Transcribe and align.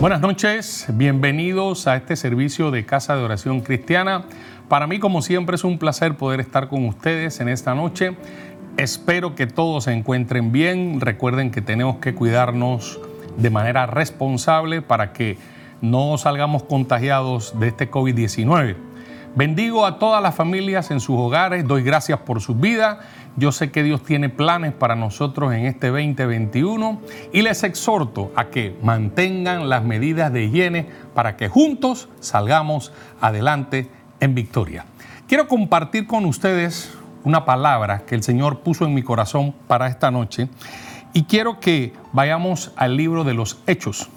Buenas 0.00 0.22
noches, 0.22 0.86
bienvenidos 0.94 1.86
a 1.86 1.94
este 1.94 2.16
servicio 2.16 2.70
de 2.70 2.86
Casa 2.86 3.16
de 3.16 3.22
Oración 3.22 3.60
Cristiana. 3.60 4.24
Para 4.66 4.86
mí, 4.86 4.98
como 4.98 5.20
siempre, 5.20 5.56
es 5.56 5.62
un 5.62 5.76
placer 5.76 6.14
poder 6.14 6.40
estar 6.40 6.68
con 6.68 6.86
ustedes 6.86 7.38
en 7.40 7.50
esta 7.50 7.74
noche. 7.74 8.16
Espero 8.78 9.34
que 9.34 9.46
todos 9.46 9.84
se 9.84 9.92
encuentren 9.92 10.52
bien. 10.52 11.02
Recuerden 11.02 11.50
que 11.50 11.60
tenemos 11.60 11.96
que 11.96 12.14
cuidarnos 12.14 12.98
de 13.36 13.50
manera 13.50 13.84
responsable 13.84 14.80
para 14.80 15.12
que 15.12 15.36
no 15.82 16.16
salgamos 16.16 16.62
contagiados 16.62 17.60
de 17.60 17.68
este 17.68 17.90
COVID-19. 17.90 18.76
Bendigo 19.36 19.86
a 19.86 20.00
todas 20.00 20.20
las 20.20 20.34
familias 20.34 20.90
en 20.90 20.98
sus 20.98 21.16
hogares, 21.16 21.66
doy 21.66 21.84
gracias 21.84 22.18
por 22.18 22.40
sus 22.40 22.58
vidas. 22.58 22.98
Yo 23.36 23.52
sé 23.52 23.70
que 23.70 23.84
Dios 23.84 24.02
tiene 24.02 24.28
planes 24.28 24.72
para 24.72 24.96
nosotros 24.96 25.54
en 25.54 25.66
este 25.66 25.86
2021 25.86 27.00
y 27.32 27.42
les 27.42 27.62
exhorto 27.62 28.32
a 28.34 28.46
que 28.46 28.76
mantengan 28.82 29.68
las 29.68 29.84
medidas 29.84 30.32
de 30.32 30.44
higiene 30.44 30.88
para 31.14 31.36
que 31.36 31.48
juntos 31.48 32.08
salgamos 32.18 32.92
adelante 33.20 33.88
en 34.18 34.34
victoria. 34.34 34.84
Quiero 35.28 35.46
compartir 35.46 36.08
con 36.08 36.24
ustedes 36.24 36.92
una 37.22 37.44
palabra 37.44 38.00
que 38.00 38.16
el 38.16 38.24
Señor 38.24 38.60
puso 38.60 38.84
en 38.84 38.94
mi 38.94 39.04
corazón 39.04 39.54
para 39.68 39.86
esta 39.86 40.10
noche 40.10 40.48
y 41.12 41.22
quiero 41.22 41.60
que 41.60 41.92
vayamos 42.12 42.72
al 42.74 42.96
libro 42.96 43.22
de 43.22 43.34
los 43.34 43.60
Hechos. 43.68 44.08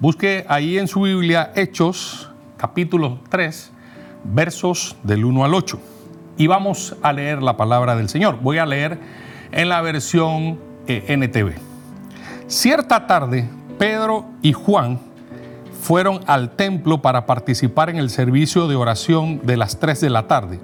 Busque 0.00 0.44
ahí 0.48 0.76
en 0.76 0.88
su 0.88 1.02
Biblia 1.02 1.52
Hechos 1.54 2.30
capítulo 2.56 3.20
3 3.28 3.73
versos 4.24 4.96
del 5.02 5.24
1 5.24 5.44
al 5.44 5.54
8 5.54 5.78
y 6.36 6.46
vamos 6.46 6.96
a 7.02 7.12
leer 7.12 7.42
la 7.42 7.56
palabra 7.56 7.96
del 7.96 8.08
Señor. 8.08 8.38
Voy 8.40 8.58
a 8.58 8.66
leer 8.66 8.98
en 9.52 9.68
la 9.68 9.80
versión 9.80 10.58
eh, 10.86 11.04
NTV. 11.08 11.54
Cierta 12.46 13.06
tarde, 13.06 13.48
Pedro 13.78 14.26
y 14.42 14.52
Juan 14.52 14.98
fueron 15.80 16.20
al 16.26 16.50
templo 16.50 17.02
para 17.02 17.26
participar 17.26 17.90
en 17.90 17.96
el 17.96 18.10
servicio 18.10 18.68
de 18.68 18.76
oración 18.76 19.40
de 19.44 19.56
las 19.56 19.78
3 19.78 20.00
de 20.00 20.10
la 20.10 20.26
tarde. 20.26 20.60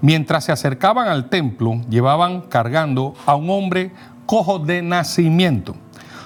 Mientras 0.00 0.44
se 0.44 0.52
acercaban 0.52 1.08
al 1.08 1.28
templo, 1.28 1.80
llevaban 1.88 2.42
cargando 2.42 3.14
a 3.26 3.34
un 3.34 3.50
hombre 3.50 3.92
cojo 4.26 4.58
de 4.58 4.82
nacimiento. 4.82 5.76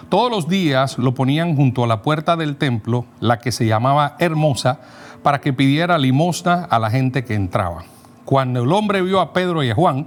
Todos 0.09 0.31
los 0.31 0.49
días 0.49 0.99
lo 0.99 1.15
ponían 1.15 1.57
junto 1.57 1.83
a 1.83 1.87
la 1.87 2.03
puerta 2.03 2.37
del 2.37 2.57
templo, 2.57 3.07
la 3.21 3.39
que 3.39 3.53
se 3.53 3.67
llamaba 3.67 4.17
Hermosa, 4.19 4.81
para 5.27 5.41
que 5.41 5.53
pidiera 5.53 5.99
limosna 5.99 6.69
a 6.71 6.79
la 6.79 6.89
gente 6.89 7.25
que 7.25 7.35
entraba. 7.35 7.83
Cuando 8.25 8.63
el 8.63 8.71
hombre 8.71 9.03
vio 9.03 9.19
a 9.19 9.33
Pedro 9.33 9.65
y 9.65 9.71
a 9.71 9.75
Juan, 9.75 10.07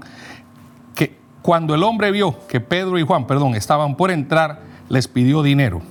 que 0.95 1.17
cuando 1.41 1.75
el 1.75 1.83
hombre 1.83 2.09
vio 2.11 2.47
que 2.47 2.61
Pedro 2.61 2.97
y 2.97 3.03
Juan, 3.03 3.27
perdón, 3.27 3.53
estaban 3.53 3.97
por 3.97 4.11
entrar, 4.11 4.61
les 4.87 5.09
pidió 5.09 5.43
dinero. 5.43 5.81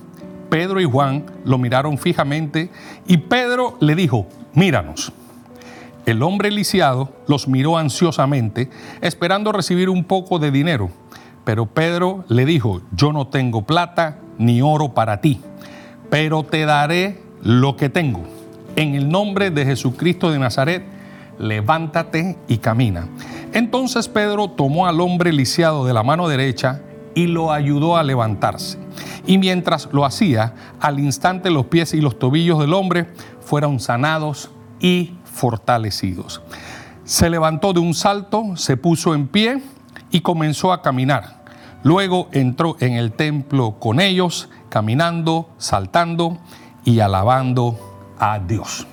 Pedro 0.49 0.81
y 0.81 0.85
Juan 0.85 1.25
lo 1.45 1.59
miraron 1.59 1.99
fijamente 1.99 2.71
y 3.05 3.17
Pedro 3.17 3.77
le 3.81 3.93
dijo, 3.93 4.25
míranos. 4.55 5.13
El 6.07 6.23
hombre 6.23 6.49
lisiado 6.49 7.13
los 7.27 7.47
miró 7.47 7.77
ansiosamente, 7.77 8.71
esperando 8.99 9.51
recibir 9.51 9.91
un 9.91 10.05
poco 10.05 10.39
de 10.39 10.49
dinero. 10.49 10.89
Pero 11.43 11.67
Pedro 11.67 12.25
le 12.29 12.45
dijo, 12.45 12.81
yo 12.93 13.13
no 13.13 13.27
tengo 13.27 13.61
plata 13.61 14.17
ni 14.39 14.63
oro 14.63 14.95
para 14.95 15.21
ti, 15.21 15.39
pero 16.09 16.41
te 16.41 16.65
daré 16.65 17.21
lo 17.43 17.75
que 17.75 17.89
tengo. 17.89 18.38
En 18.79 18.95
el 18.95 19.09
nombre 19.09 19.51
de 19.51 19.65
Jesucristo 19.65 20.31
de 20.31 20.39
Nazaret, 20.39 20.85
levántate 21.37 22.37
y 22.47 22.59
camina. 22.59 23.09
Entonces 23.51 24.07
Pedro 24.07 24.51
tomó 24.51 24.87
al 24.87 25.01
hombre 25.01 25.33
lisiado 25.33 25.83
de 25.83 25.93
la 25.93 26.01
mano 26.01 26.29
derecha 26.29 26.79
y 27.13 27.27
lo 27.27 27.51
ayudó 27.51 27.97
a 27.97 28.03
levantarse. 28.03 28.77
Y 29.27 29.37
mientras 29.37 29.89
lo 29.91 30.05
hacía, 30.05 30.53
al 30.79 30.97
instante 31.01 31.49
los 31.49 31.65
pies 31.65 31.93
y 31.93 31.99
los 31.99 32.17
tobillos 32.19 32.57
del 32.57 32.73
hombre 32.73 33.07
fueron 33.41 33.81
sanados 33.81 34.49
y 34.79 35.11
fortalecidos. 35.25 36.41
Se 37.03 37.29
levantó 37.29 37.73
de 37.73 37.81
un 37.81 37.93
salto, 37.93 38.55
se 38.55 38.77
puso 38.77 39.13
en 39.13 39.27
pie 39.27 39.61
y 40.09 40.21
comenzó 40.21 40.71
a 40.71 40.81
caminar. 40.81 41.43
Luego 41.83 42.29
entró 42.31 42.77
en 42.79 42.93
el 42.93 43.11
templo 43.11 43.77
con 43.77 43.99
ellos, 43.99 44.47
caminando, 44.69 45.49
saltando 45.57 46.37
y 46.85 47.01
alabando 47.01 47.88
a 48.19 48.39
Dios. 48.39 48.87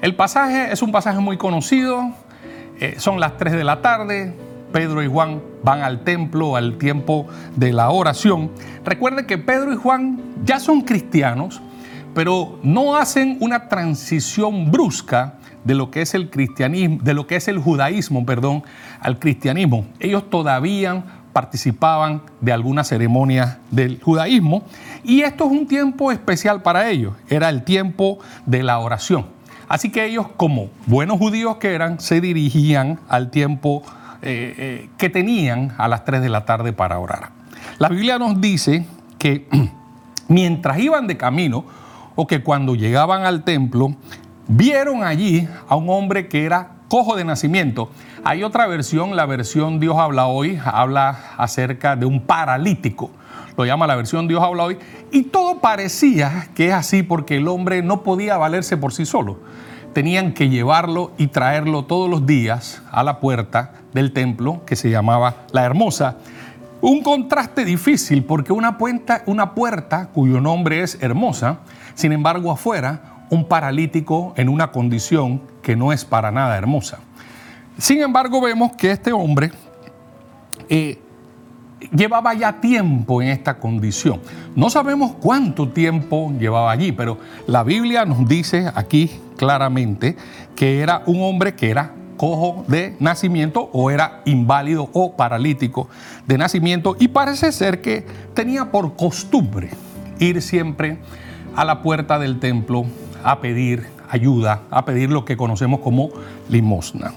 El 0.00 0.14
pasaje 0.14 0.72
es 0.72 0.82
un 0.82 0.92
pasaje 0.92 1.18
muy 1.18 1.36
conocido, 1.36 2.12
eh, 2.80 2.96
son 2.98 3.20
las 3.20 3.36
3 3.36 3.54
de 3.54 3.64
la 3.64 3.80
tarde, 3.80 4.34
Pedro 4.72 5.02
y 5.02 5.06
Juan 5.06 5.40
van 5.62 5.82
al 5.82 6.02
templo 6.02 6.56
al 6.56 6.78
tiempo 6.78 7.28
de 7.54 7.72
la 7.72 7.90
oración. 7.90 8.50
Recuerde 8.84 9.24
que 9.24 9.38
Pedro 9.38 9.72
y 9.72 9.76
Juan 9.76 10.20
ya 10.44 10.58
son 10.58 10.80
cristianos, 10.80 11.62
pero 12.12 12.58
no 12.62 12.96
hacen 12.96 13.38
una 13.40 13.68
transición 13.68 14.70
brusca 14.70 15.34
de 15.62 15.74
lo 15.74 15.90
que 15.90 16.02
es 16.02 16.14
el 16.14 16.28
cristianismo, 16.28 16.98
de 17.02 17.14
lo 17.14 17.26
que 17.26 17.36
es 17.36 17.48
el 17.48 17.58
judaísmo, 17.58 18.26
perdón, 18.26 18.64
al 19.00 19.18
cristianismo. 19.18 19.86
Ellos 20.00 20.28
todavía 20.28 21.04
participaban 21.34 22.22
de 22.40 22.52
alguna 22.52 22.84
ceremonia 22.84 23.58
del 23.72 24.00
judaísmo 24.00 24.62
y 25.02 25.22
esto 25.22 25.44
es 25.44 25.50
un 25.50 25.66
tiempo 25.66 26.12
especial 26.12 26.62
para 26.62 26.88
ellos, 26.88 27.12
era 27.28 27.50
el 27.50 27.64
tiempo 27.64 28.20
de 28.46 28.62
la 28.62 28.78
oración. 28.78 29.26
Así 29.68 29.90
que 29.90 30.04
ellos, 30.04 30.28
como 30.36 30.68
buenos 30.86 31.18
judíos 31.18 31.56
que 31.56 31.74
eran, 31.74 31.98
se 31.98 32.20
dirigían 32.20 33.00
al 33.08 33.30
tiempo 33.30 33.82
eh, 34.22 34.54
eh, 34.56 34.88
que 34.96 35.10
tenían 35.10 35.74
a 35.76 35.88
las 35.88 36.04
3 36.04 36.22
de 36.22 36.28
la 36.28 36.44
tarde 36.44 36.72
para 36.72 36.98
orar. 37.00 37.30
La 37.78 37.88
Biblia 37.88 38.18
nos 38.18 38.40
dice 38.40 38.86
que 39.18 39.48
mientras 40.28 40.78
iban 40.78 41.08
de 41.08 41.16
camino 41.16 41.64
o 42.14 42.28
que 42.28 42.44
cuando 42.44 42.76
llegaban 42.76 43.24
al 43.24 43.42
templo, 43.42 43.96
vieron 44.46 45.02
allí 45.02 45.48
a 45.68 45.74
un 45.74 45.90
hombre 45.90 46.28
que 46.28 46.44
era 46.44 46.73
cojo 46.94 47.16
de 47.16 47.24
nacimiento. 47.24 47.90
Hay 48.22 48.44
otra 48.44 48.68
versión, 48.68 49.16
la 49.16 49.26
versión 49.26 49.80
Dios 49.80 49.96
habla 49.98 50.28
hoy, 50.28 50.60
habla 50.64 51.18
acerca 51.36 51.96
de 51.96 52.06
un 52.06 52.20
paralítico. 52.20 53.10
Lo 53.56 53.64
llama 53.64 53.88
la 53.88 53.96
versión 53.96 54.28
Dios 54.28 54.40
habla 54.40 54.62
hoy. 54.62 54.78
Y 55.10 55.24
todo 55.24 55.58
parecía 55.58 56.50
que 56.54 56.68
es 56.68 56.72
así 56.72 57.02
porque 57.02 57.38
el 57.38 57.48
hombre 57.48 57.82
no 57.82 58.04
podía 58.04 58.36
valerse 58.36 58.76
por 58.76 58.92
sí 58.92 59.06
solo. 59.06 59.40
Tenían 59.92 60.34
que 60.34 60.48
llevarlo 60.48 61.10
y 61.18 61.26
traerlo 61.26 61.84
todos 61.84 62.08
los 62.08 62.26
días 62.26 62.80
a 62.92 63.02
la 63.02 63.18
puerta 63.18 63.72
del 63.92 64.12
templo 64.12 64.64
que 64.64 64.76
se 64.76 64.88
llamaba 64.88 65.34
La 65.50 65.64
Hermosa. 65.64 66.18
Un 66.80 67.02
contraste 67.02 67.64
difícil 67.64 68.22
porque 68.22 68.52
una 68.52 68.78
una 69.26 69.54
puerta 69.54 70.10
cuyo 70.12 70.40
nombre 70.40 70.84
es 70.84 71.02
Hermosa, 71.02 71.58
sin 71.96 72.12
embargo 72.12 72.52
afuera 72.52 73.13
un 73.30 73.46
paralítico 73.46 74.34
en 74.36 74.48
una 74.48 74.70
condición 74.70 75.42
que 75.62 75.76
no 75.76 75.92
es 75.92 76.04
para 76.04 76.30
nada 76.30 76.56
hermosa. 76.56 76.98
Sin 77.78 78.00
embargo, 78.02 78.40
vemos 78.40 78.72
que 78.72 78.90
este 78.90 79.12
hombre 79.12 79.50
eh, 80.68 80.98
llevaba 81.92 82.34
ya 82.34 82.60
tiempo 82.60 83.20
en 83.20 83.28
esta 83.28 83.58
condición. 83.58 84.20
No 84.54 84.70
sabemos 84.70 85.12
cuánto 85.20 85.68
tiempo 85.68 86.32
llevaba 86.38 86.70
allí, 86.70 86.92
pero 86.92 87.18
la 87.46 87.64
Biblia 87.64 88.04
nos 88.04 88.28
dice 88.28 88.70
aquí 88.74 89.10
claramente 89.36 90.16
que 90.54 90.80
era 90.80 91.02
un 91.06 91.22
hombre 91.22 91.54
que 91.54 91.70
era 91.70 91.92
cojo 92.16 92.64
de 92.68 92.96
nacimiento 93.00 93.68
o 93.72 93.90
era 93.90 94.22
inválido 94.24 94.88
o 94.92 95.16
paralítico 95.16 95.88
de 96.26 96.38
nacimiento 96.38 96.96
y 96.98 97.08
parece 97.08 97.50
ser 97.50 97.80
que 97.80 98.06
tenía 98.34 98.70
por 98.70 98.94
costumbre 98.94 99.70
ir 100.20 100.40
siempre 100.40 100.98
a 101.56 101.64
la 101.64 101.82
puerta 101.82 102.18
del 102.20 102.38
templo 102.38 102.86
a 103.24 103.40
pedir 103.40 103.88
ayuda, 104.08 104.62
a 104.70 104.84
pedir 104.84 105.10
lo 105.10 105.24
que 105.24 105.36
conocemos 105.36 105.80
como 105.80 106.10
limosna. 106.48 107.12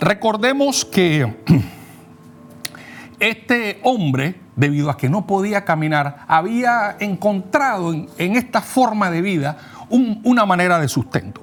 Recordemos 0.00 0.84
que 0.84 1.36
este 3.20 3.78
hombre, 3.82 4.40
debido 4.56 4.90
a 4.90 4.96
que 4.96 5.08
no 5.08 5.26
podía 5.26 5.64
caminar, 5.64 6.24
había 6.26 6.96
encontrado 6.98 7.92
en, 7.92 8.36
esta 8.36 8.62
forma 8.62 9.10
de 9.10 9.22
vida 9.22 9.58
una 9.90 10.46
manera 10.46 10.78
de 10.78 10.88
sustento. 10.88 11.42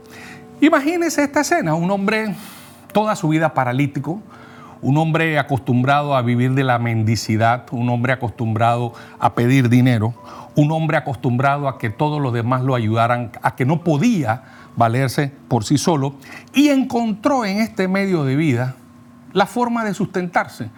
Imagínense 0.62 1.24
esta 1.24 1.42
escena, 1.42 1.76
un 1.76 1.90
hombre 1.92 2.36
toda 2.92 3.16
su 3.16 3.30
vida 3.30 3.54
paralítico, 3.54 4.22
un 4.82 4.98
hombre 4.98 5.40
acostumbrado 5.40 6.16
a 6.16 6.22
vivir 6.22 6.54
de 6.54 6.64
la 6.64 6.80
mendicidad, 6.80 7.66
un 7.72 7.90
hombre 7.90 8.14
acostumbrado 8.14 8.94
a 9.20 9.34
pedir 9.34 9.70
dinero, 9.70 10.14
un 10.56 10.72
hombre 10.72 10.98
acostumbrado 10.98 11.68
a 11.68 11.78
que 11.78 11.90
todos 11.90 12.22
los 12.22 12.34
demás 12.34 12.64
lo 12.64 12.76
ayudaran, 12.76 13.32
a 13.42 13.56
que 13.56 13.66
no 13.66 13.84
podía 13.84 14.44
valerse 14.76 15.32
por 15.48 15.64
sí 15.64 15.78
solo, 15.78 16.16
y 16.54 16.70
encontró 16.70 17.46
en 17.46 17.60
este 17.60 17.88
medio 17.88 18.24
de 18.24 18.36
vida 18.36 18.76
la 19.34 19.46
forma 19.46 19.84
de 19.84 19.94
sustentarse, 19.94 20.70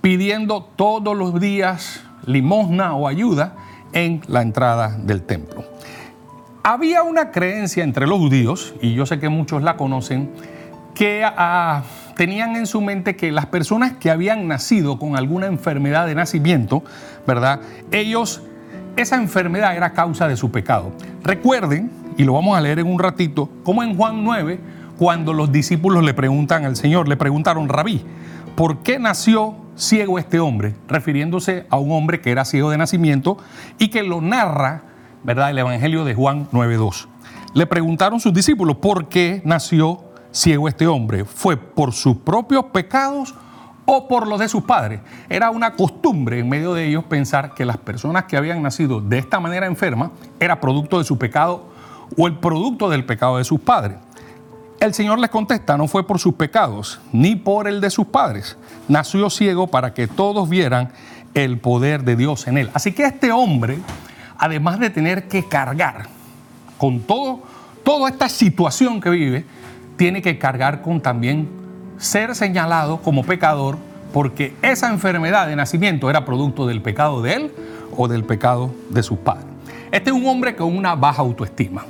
pidiendo 0.00 0.62
todos 0.62 1.16
los 1.16 1.40
días 1.40 2.02
limosna 2.26 2.94
o 2.94 3.08
ayuda 3.08 3.54
en 3.92 4.22
la 4.28 4.42
entrada 4.42 4.96
del 4.98 5.22
templo. 5.22 5.64
Había 6.64 7.02
una 7.02 7.30
creencia 7.30 7.82
entre 7.82 8.06
los 8.06 8.18
judíos, 8.18 8.74
y 8.80 8.94
yo 8.94 9.04
sé 9.04 9.18
que 9.18 9.28
muchos 9.28 9.62
la 9.62 9.76
conocen, 9.76 10.30
que 10.94 11.24
ah, 11.24 11.82
tenían 12.14 12.56
en 12.56 12.66
su 12.66 12.80
mente 12.80 13.16
que 13.16 13.32
las 13.32 13.46
personas 13.46 13.92
que 13.92 14.10
habían 14.10 14.48
nacido 14.48 14.98
con 14.98 15.16
alguna 15.16 15.46
enfermedad 15.46 16.06
de 16.06 16.14
nacimiento, 16.14 16.82
¿verdad? 17.26 17.60
Ellos 17.90 18.42
esa 18.96 19.16
enfermedad 19.16 19.76
era 19.76 19.92
causa 19.92 20.28
de 20.28 20.36
su 20.36 20.50
pecado. 20.50 20.92
Recuerden, 21.22 21.90
y 22.16 22.24
lo 22.24 22.34
vamos 22.34 22.56
a 22.56 22.60
leer 22.60 22.78
en 22.78 22.86
un 22.86 22.98
ratito, 22.98 23.48
como 23.62 23.82
en 23.82 23.96
Juan 23.96 24.22
9, 24.22 24.60
cuando 24.98 25.32
los 25.32 25.50
discípulos 25.50 26.04
le 26.04 26.14
preguntan 26.14 26.64
al 26.64 26.76
Señor, 26.76 27.08
le 27.08 27.16
preguntaron, 27.16 27.68
rabí, 27.68 28.04
¿por 28.54 28.82
qué 28.82 28.98
nació 28.98 29.56
ciego 29.76 30.18
este 30.18 30.40
hombre? 30.40 30.74
Refiriéndose 30.88 31.66
a 31.70 31.78
un 31.78 31.92
hombre 31.92 32.20
que 32.20 32.30
era 32.30 32.44
ciego 32.44 32.70
de 32.70 32.78
nacimiento 32.78 33.38
y 33.78 33.88
que 33.88 34.02
lo 34.02 34.20
narra, 34.20 34.82
¿verdad?, 35.24 35.50
el 35.50 35.58
Evangelio 35.58 36.04
de 36.04 36.14
Juan 36.14 36.48
9.2. 36.52 37.06
Le 37.54 37.66
preguntaron 37.66 38.20
sus 38.20 38.34
discípulos, 38.34 38.76
¿por 38.76 39.08
qué 39.08 39.40
nació 39.44 40.11
ciego 40.32 40.68
este 40.68 40.86
hombre? 40.86 41.24
¿Fue 41.24 41.56
por 41.56 41.92
sus 41.92 42.16
propios 42.16 42.64
pecados 42.66 43.34
o 43.84 44.08
por 44.08 44.26
los 44.26 44.40
de 44.40 44.48
sus 44.48 44.64
padres? 44.64 45.00
Era 45.28 45.50
una 45.50 45.74
costumbre 45.74 46.38
en 46.38 46.48
medio 46.48 46.74
de 46.74 46.88
ellos 46.88 47.04
pensar 47.04 47.54
que 47.54 47.64
las 47.64 47.76
personas 47.76 48.24
que 48.24 48.36
habían 48.36 48.62
nacido 48.62 49.00
de 49.00 49.18
esta 49.18 49.38
manera 49.38 49.66
enferma 49.66 50.10
era 50.40 50.60
producto 50.60 50.98
de 50.98 51.04
su 51.04 51.18
pecado 51.18 51.66
o 52.16 52.26
el 52.26 52.38
producto 52.38 52.88
del 52.88 53.04
pecado 53.04 53.38
de 53.38 53.44
sus 53.44 53.60
padres. 53.60 53.98
El 54.80 54.94
Señor 54.94 55.20
les 55.20 55.30
contesta, 55.30 55.76
no 55.76 55.86
fue 55.86 56.04
por 56.04 56.18
sus 56.18 56.34
pecados, 56.34 57.00
ni 57.12 57.36
por 57.36 57.68
el 57.68 57.80
de 57.80 57.88
sus 57.88 58.06
padres. 58.06 58.56
Nació 58.88 59.30
ciego 59.30 59.68
para 59.68 59.94
que 59.94 60.08
todos 60.08 60.48
vieran 60.48 60.90
el 61.34 61.58
poder 61.58 62.02
de 62.02 62.16
Dios 62.16 62.48
en 62.48 62.58
él. 62.58 62.70
Así 62.74 62.92
que 62.92 63.04
este 63.04 63.30
hombre, 63.30 63.78
además 64.36 64.80
de 64.80 64.90
tener 64.90 65.28
que 65.28 65.46
cargar 65.46 66.08
con 66.78 67.00
todo, 67.00 67.42
toda 67.84 68.10
esta 68.10 68.28
situación 68.28 69.00
que 69.00 69.10
vive, 69.10 69.46
tiene 69.96 70.22
que 70.22 70.38
cargar 70.38 70.82
con 70.82 71.00
también 71.00 71.48
ser 71.98 72.34
señalado 72.34 73.00
como 73.02 73.24
pecador 73.24 73.78
porque 74.12 74.54
esa 74.62 74.90
enfermedad 74.90 75.46
de 75.46 75.56
nacimiento 75.56 76.10
era 76.10 76.24
producto 76.24 76.66
del 76.66 76.82
pecado 76.82 77.22
de 77.22 77.34
él 77.34 77.52
o 77.96 78.08
del 78.08 78.24
pecado 78.24 78.74
de 78.90 79.02
sus 79.02 79.18
padres. 79.18 79.46
Este 79.90 80.10
es 80.10 80.16
un 80.16 80.26
hombre 80.26 80.56
con 80.56 80.76
una 80.76 80.94
baja 80.94 81.22
autoestima. 81.22 81.84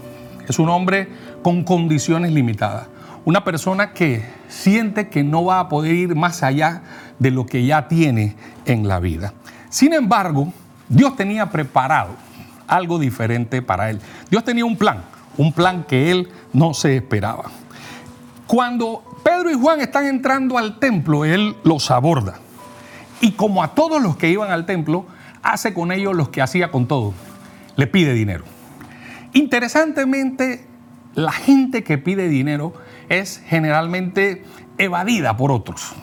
Es 0.49 0.59
un 0.59 0.69
hombre 0.69 1.09
con 1.43 1.65
condiciones 1.65 2.33
limitadas. 2.33 2.89
Una 3.25 3.45
persona 3.45 3.93
que 3.93 4.25
siente 4.49 5.09
que 5.09 5.23
no 5.23 5.45
va 5.45 5.61
a 5.61 5.69
poder 5.69 5.95
ir 5.95 6.15
más 6.17 6.43
allá 6.43 6.83
de 7.19 7.31
lo 7.31 7.47
que 7.47 7.65
ya 7.65 7.87
tiene 7.87 8.35
en 8.67 8.89
la 8.89 8.99
vida. 8.99 9.33
Sin 9.69 9.93
embargo, 9.93 10.53
Dios 10.89 11.17
tenía 11.17 11.51
preparado 11.51 12.11
algo 12.67 12.99
diferente 12.99 13.63
para 13.63 13.91
él. 13.91 14.01
Dios 14.31 14.45
tenía 14.45 14.65
un 14.65 14.77
plan, 14.77 15.03
un 15.37 15.53
plan 15.53 15.85
que 15.85 16.11
él 16.11 16.29
no 16.53 16.75
se 16.75 16.97
esperaba. 16.97 17.45
Cuando 18.53 19.03
Pedro 19.25 19.51
y 19.51 19.55
Juan 19.55 19.81
están 19.81 20.05
entrando 20.05 20.59
al 20.59 20.79
templo, 20.79 21.25
él 21.25 21.57
los 21.65 21.91
aborda. 21.91 22.35
Y 23.23 23.31
como 23.31 23.63
a 23.63 23.69
todos 23.69 24.03
los 24.03 24.19
que 24.19 24.29
iban 24.29 24.51
al 24.51 24.67
templo, 24.67 25.07
hace 25.43 25.73
con 25.73 25.91
ellos 25.91 26.15
lo 26.15 26.31
que 26.31 26.43
hacía 26.43 26.71
con 26.71 26.87
todo. 26.87 27.15
Le 27.77 27.87
pide 27.87 28.13
dinero. 28.13 28.45
Interesantemente, 29.33 30.67
la 31.15 31.33
gente 31.33 31.83
que 31.83 31.97
pide 31.97 32.29
dinero 32.29 32.75
es 33.09 33.43
generalmente 33.47 34.45
evadida 34.77 35.35
por 35.35 35.51
otros. 35.51 35.95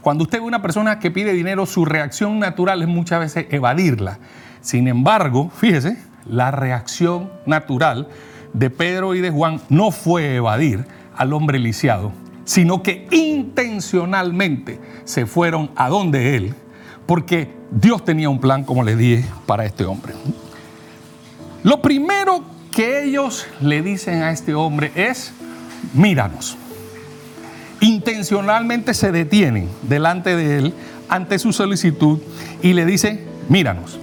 Cuando 0.00 0.24
usted 0.24 0.40
ve 0.40 0.44
una 0.44 0.62
persona 0.62 0.98
que 0.98 1.12
pide 1.12 1.34
dinero, 1.34 1.66
su 1.66 1.84
reacción 1.84 2.40
natural 2.40 2.82
es 2.82 2.88
muchas 2.88 3.20
veces 3.20 3.46
evadirla. 3.50 4.18
Sin 4.60 4.88
embargo, 4.88 5.52
fíjese, 5.54 6.02
la 6.28 6.50
reacción 6.50 7.30
natural 7.46 8.08
de 8.54 8.70
Pedro 8.70 9.14
y 9.14 9.20
de 9.20 9.30
Juan 9.30 9.60
no 9.68 9.92
fue 9.92 10.34
evadir 10.34 10.84
al 11.16 11.32
hombre 11.32 11.58
lisiado, 11.58 12.12
sino 12.44 12.82
que 12.82 13.08
intencionalmente 13.10 14.78
se 15.04 15.26
fueron 15.26 15.70
a 15.76 15.88
donde 15.88 16.36
él, 16.36 16.54
porque 17.06 17.50
Dios 17.70 18.04
tenía 18.04 18.28
un 18.28 18.40
plan, 18.40 18.64
como 18.64 18.82
le 18.82 18.96
dije, 18.96 19.24
para 19.46 19.64
este 19.64 19.84
hombre. 19.84 20.14
Lo 21.62 21.82
primero 21.82 22.44
que 22.70 23.04
ellos 23.04 23.46
le 23.60 23.82
dicen 23.82 24.22
a 24.22 24.30
este 24.30 24.54
hombre 24.54 24.92
es, 24.94 25.32
míranos. 25.94 26.56
Intencionalmente 27.80 28.94
se 28.94 29.12
detienen 29.12 29.68
delante 29.82 30.36
de 30.36 30.58
él 30.58 30.74
ante 31.08 31.38
su 31.38 31.52
solicitud 31.52 32.20
y 32.62 32.72
le 32.72 32.86
dice, 32.86 33.24
míranos. 33.48 33.98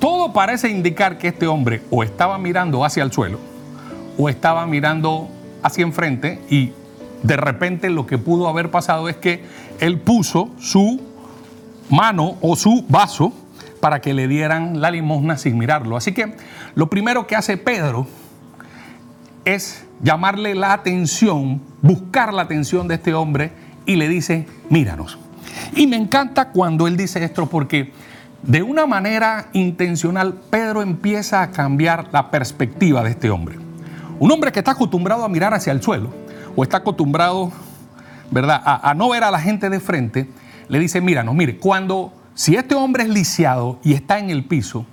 Todo 0.00 0.32
parece 0.32 0.68
indicar 0.68 1.18
que 1.18 1.28
este 1.28 1.46
hombre 1.46 1.82
o 1.90 2.02
estaba 2.02 2.38
mirando 2.38 2.84
hacia 2.84 3.02
el 3.02 3.12
suelo 3.12 3.38
o 4.16 4.28
estaba 4.28 4.66
mirando 4.66 5.28
hacia 5.62 5.82
enfrente 5.82 6.40
y 6.50 6.72
de 7.22 7.36
repente 7.36 7.90
lo 7.90 8.06
que 8.06 8.18
pudo 8.18 8.48
haber 8.48 8.70
pasado 8.70 9.08
es 9.08 9.16
que 9.16 9.44
él 9.80 9.98
puso 9.98 10.50
su 10.58 11.00
mano 11.90 12.36
o 12.40 12.56
su 12.56 12.84
vaso 12.88 13.32
para 13.80 14.00
que 14.00 14.14
le 14.14 14.28
dieran 14.28 14.80
la 14.80 14.90
limosna 14.90 15.36
sin 15.36 15.58
mirarlo. 15.58 15.96
Así 15.96 16.12
que 16.12 16.34
lo 16.74 16.88
primero 16.90 17.26
que 17.26 17.36
hace 17.36 17.56
Pedro 17.56 18.06
es 19.44 19.84
llamarle 20.02 20.54
la 20.54 20.72
atención, 20.72 21.60
buscar 21.82 22.32
la 22.32 22.42
atención 22.42 22.88
de 22.88 22.96
este 22.96 23.14
hombre 23.14 23.52
y 23.86 23.96
le 23.96 24.08
dice, 24.08 24.46
míranos. 24.68 25.18
Y 25.74 25.86
me 25.86 25.96
encanta 25.96 26.50
cuando 26.50 26.86
él 26.86 26.96
dice 26.96 27.24
esto 27.24 27.46
porque 27.46 27.92
de 28.42 28.62
una 28.62 28.86
manera 28.86 29.48
intencional 29.52 30.34
Pedro 30.50 30.82
empieza 30.82 31.42
a 31.42 31.50
cambiar 31.50 32.08
la 32.12 32.30
perspectiva 32.30 33.02
de 33.02 33.10
este 33.10 33.30
hombre. 33.30 33.67
Un 34.18 34.30
hombre 34.32 34.52
que 34.52 34.58
está 34.58 34.72
acostumbrado 34.72 35.24
a 35.24 35.28
mirar 35.28 35.54
hacia 35.54 35.72
el 35.72 35.82
suelo 35.82 36.10
o 36.56 36.62
está 36.62 36.78
acostumbrado, 36.78 37.52
¿verdad?, 38.30 38.60
a, 38.64 38.90
a 38.90 38.94
no 38.94 39.08
ver 39.10 39.24
a 39.24 39.30
la 39.30 39.40
gente 39.40 39.70
de 39.70 39.80
frente, 39.80 40.28
le 40.68 40.78
dice, 40.78 41.00
míranos, 41.00 41.34
mire, 41.34 41.58
cuando 41.58 42.12
si 42.34 42.56
este 42.56 42.74
hombre 42.74 43.04
es 43.04 43.08
lisiado 43.08 43.78
y 43.82 43.94
está 43.94 44.18
en 44.18 44.30
el 44.30 44.44
piso, 44.44 44.86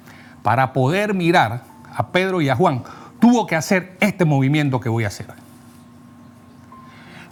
para 0.45 0.73
poder 0.73 1.15
mirar 1.15 1.63
a 1.91 2.07
Pedro 2.09 2.39
y 2.39 2.49
a 2.49 2.55
Juan, 2.55 2.83
tuvo 3.19 3.47
que 3.47 3.55
hacer 3.55 3.97
este 3.99 4.25
movimiento 4.25 4.79
que 4.79 4.89
voy 4.89 5.05
a 5.05 5.07
hacer. 5.07 5.25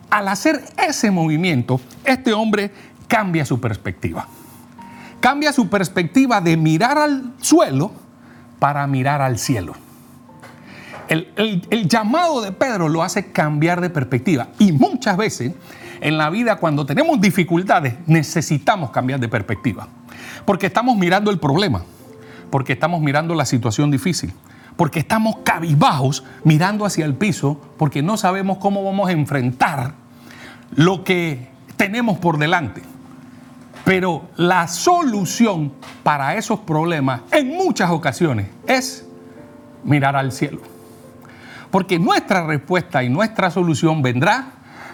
Al 0.09 0.27
hacer 0.27 0.63
ese 0.77 1.11
movimiento, 1.11 1.79
este 2.05 2.33
hombre 2.33 2.71
cambia 3.07 3.45
su 3.45 3.61
perspectiva. 3.61 4.27
Cambia 5.19 5.53
su 5.53 5.69
perspectiva 5.69 6.41
de 6.41 6.57
mirar 6.57 6.97
al 6.97 7.33
suelo 7.39 7.91
para 8.57 8.87
mirar 8.87 9.21
al 9.21 9.37
cielo. 9.37 9.75
El, 11.07 11.87
llamado 11.87 12.41
de 12.41 12.51
Pedro 12.51 12.89
lo 12.89 13.03
hace 13.03 13.31
cambiar 13.31 13.81
de 13.81 13.89
perspectiva. 13.89 14.49
Y 14.59 14.71
muchas 14.71 15.17
veces 15.17 15.53
en 16.01 16.17
la 16.17 16.29
vida 16.29 16.57
cuando 16.57 16.85
tenemos 16.85 17.19
dificultades 17.19 17.95
necesitamos 18.07 18.91
cambiar 18.91 19.19
de 19.19 19.27
perspectiva. 19.27 19.87
Porque 20.45 20.67
estamos 20.67 20.97
mirando 20.97 21.31
el 21.31 21.39
problema, 21.39 21.83
porque 22.49 22.73
estamos 22.73 23.01
mirando 23.01 23.35
la 23.35 23.45
situación 23.45 23.91
difícil, 23.91 24.33
porque 24.75 24.99
estamos 24.99 25.37
cabizbajos 25.43 26.23
mirando 26.43 26.85
hacia 26.85 27.05
el 27.05 27.15
piso, 27.15 27.59
porque 27.77 28.01
no 28.01 28.17
sabemos 28.17 28.57
cómo 28.57 28.83
vamos 28.83 29.09
a 29.09 29.11
enfrentar 29.11 29.93
lo 30.75 31.03
que 31.03 31.49
tenemos 31.77 32.17
por 32.17 32.37
delante. 32.37 32.81
Pero 33.85 34.29
la 34.37 34.67
solución 34.69 35.73
para 36.03 36.35
esos 36.37 36.59
problemas 36.59 37.21
en 37.31 37.49
muchas 37.49 37.91
ocasiones 37.91 38.47
es 38.65 39.05
mirar 39.83 40.15
al 40.15 40.31
cielo. 40.31 40.72
Porque 41.73 41.97
nuestra 41.97 42.45
respuesta 42.45 43.03
y 43.03 43.09
nuestra 43.09 43.49
solución 43.49 44.03
vendrá 44.03 44.45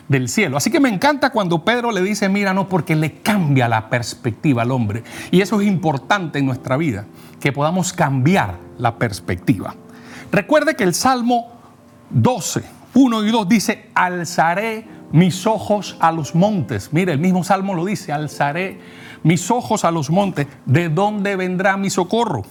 del 0.07 0.29
cielo. 0.29 0.55
Así 0.55 0.71
que 0.71 0.79
me 0.79 0.87
encanta 0.87 1.29
cuando 1.29 1.65
Pedro 1.65 1.91
le 1.91 2.01
dice, 2.01 2.29
mira, 2.29 2.53
no, 2.53 2.69
porque 2.69 2.95
le 2.95 3.15
cambia 3.15 3.67
la 3.67 3.89
perspectiva 3.89 4.61
al 4.61 4.71
hombre. 4.71 5.03
Y 5.29 5.41
eso 5.41 5.59
es 5.59 5.67
importante 5.67 6.39
en 6.39 6.45
nuestra 6.45 6.77
vida, 6.77 7.03
que 7.41 7.51
podamos 7.51 7.91
cambiar 7.91 8.55
la 8.77 8.95
perspectiva. 8.95 9.75
Recuerde 10.31 10.77
que 10.77 10.85
el 10.85 10.93
Salmo 10.93 11.51
12, 12.11 12.63
1 12.93 13.25
y 13.25 13.29
2 13.29 13.49
dice, 13.49 13.89
alzaré 13.93 14.87
mis 15.11 15.45
ojos 15.47 15.97
a 15.99 16.13
los 16.13 16.33
montes. 16.33 16.93
Mire, 16.93 17.11
el 17.11 17.19
mismo 17.19 17.43
Salmo 17.43 17.75
lo 17.75 17.83
dice, 17.83 18.13
alzaré 18.13 18.79
mis 19.23 19.51
ojos 19.51 19.83
a 19.83 19.91
los 19.91 20.09
montes. 20.09 20.47
¿De 20.65 20.87
dónde 20.87 21.35
vendrá 21.35 21.75
mi 21.75 21.89
socorro? 21.89 22.45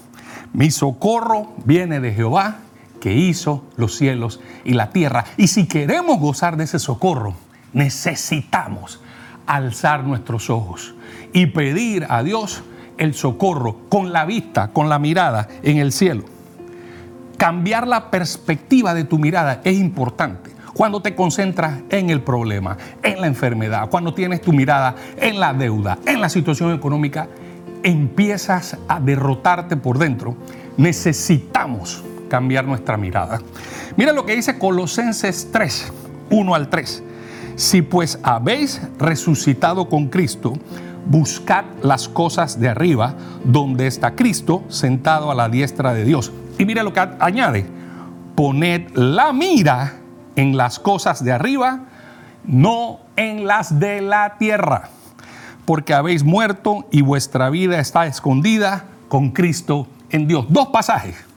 Mi 0.53 0.71
socorro 0.71 1.55
viene 1.65 1.99
de 2.01 2.13
Jehová 2.13 2.59
que 3.01 3.15
hizo 3.15 3.65
los 3.77 3.97
cielos 3.97 4.41
y 4.65 4.75
la 4.75 4.91
tierra. 4.91 5.25
Y 5.37 5.49
si 5.49 5.67
queremos 5.67 6.19
gozar 6.19 6.57
de 6.57 6.65
ese 6.65 6.79
socorro, 6.79 7.35
necesitamos 7.73 9.01
alzar 9.47 10.05
nuestros 10.05 10.51
ojos 10.51 10.95
y 11.33 11.47
pedir 11.47 12.07
a 12.09 12.23
Dios 12.23 12.63
el 12.99 13.15
socorro 13.15 13.79
con 13.89 14.13
la 14.13 14.25
vista, 14.25 14.69
con 14.73 14.89
la 14.89 14.99
mirada 14.99 15.49
en 15.63 15.79
el 15.79 15.93
cielo. 15.93 16.25
Cambiar 17.37 17.87
la 17.87 18.11
perspectiva 18.11 18.95
de 18.95 19.05
tu 19.05 19.19
mirada 19.19 19.61
es 19.65 19.79
importante. 19.79 20.51
Cuando 20.75 21.01
te 21.01 21.15
concentras 21.15 21.81
en 21.89 22.11
el 22.11 22.21
problema, 22.21 22.77
en 23.03 23.21
la 23.21 23.27
enfermedad, 23.27 23.89
cuando 23.91 24.15
tienes 24.15 24.43
tu 24.43 24.53
mirada 24.53 24.95
en 25.17 25.41
la 25.41 25.55
deuda, 25.55 25.99
en 26.07 26.21
la 26.21 26.29
situación 26.29 26.73
económica, 26.75 27.29
empiezas 27.83 28.77
a 28.89 29.01
derrotarte 29.01 29.77
por 29.77 29.99
dentro. 29.99 30.37
Necesitamos 30.77 32.05
cambiar 32.29 32.65
nuestra 32.67 32.97
mirada. 32.97 33.41
Mira 33.97 34.13
lo 34.13 34.25
que 34.25 34.37
dice 34.37 34.59
Colosenses 34.59 35.49
3, 35.51 35.93
1 36.31 36.55
al 36.55 36.69
3. 36.69 37.03
Si 37.57 37.83
pues 37.83 38.21
habéis 38.23 38.81
resucitado 38.99 39.89
con 39.89 40.09
Cristo, 40.09 40.53
buscad 41.07 41.65
las 41.83 42.09
cosas 42.09 42.61
de 42.61 42.69
arriba, 42.69 43.15
donde 43.45 43.87
está 43.87 44.15
Cristo 44.15 44.63
sentado 44.69 45.31
a 45.31 45.35
la 45.35 45.49
diestra 45.49 45.95
de 45.95 46.05
Dios. 46.05 46.33
Y 46.59 46.65
mire 46.65 46.83
lo 46.83 46.93
que 46.93 47.01
añade, 47.19 47.67
poned 48.35 48.91
la 48.95 49.33
mira 49.33 49.95
en 50.37 50.57
las 50.57 50.79
cosas 50.79 51.25
de 51.25 51.33
arriba, 51.33 51.87
no 52.45 53.01
en 53.17 53.47
las 53.47 53.81
de 53.81 54.01
la 54.01 54.37
tierra, 54.39 54.91
porque 55.65 55.95
habéis 55.95 56.23
muerto 56.23 56.87
y 56.93 57.03
vuestra 57.03 57.51
vida 57.51 57.81
está 57.81 58.07
escondida 58.07 58.85
con 59.09 59.31
Cristo 59.31 59.89
en 60.11 60.29
Dios. 60.29 60.47
Dos 60.49 60.69
pasajes 60.69 61.28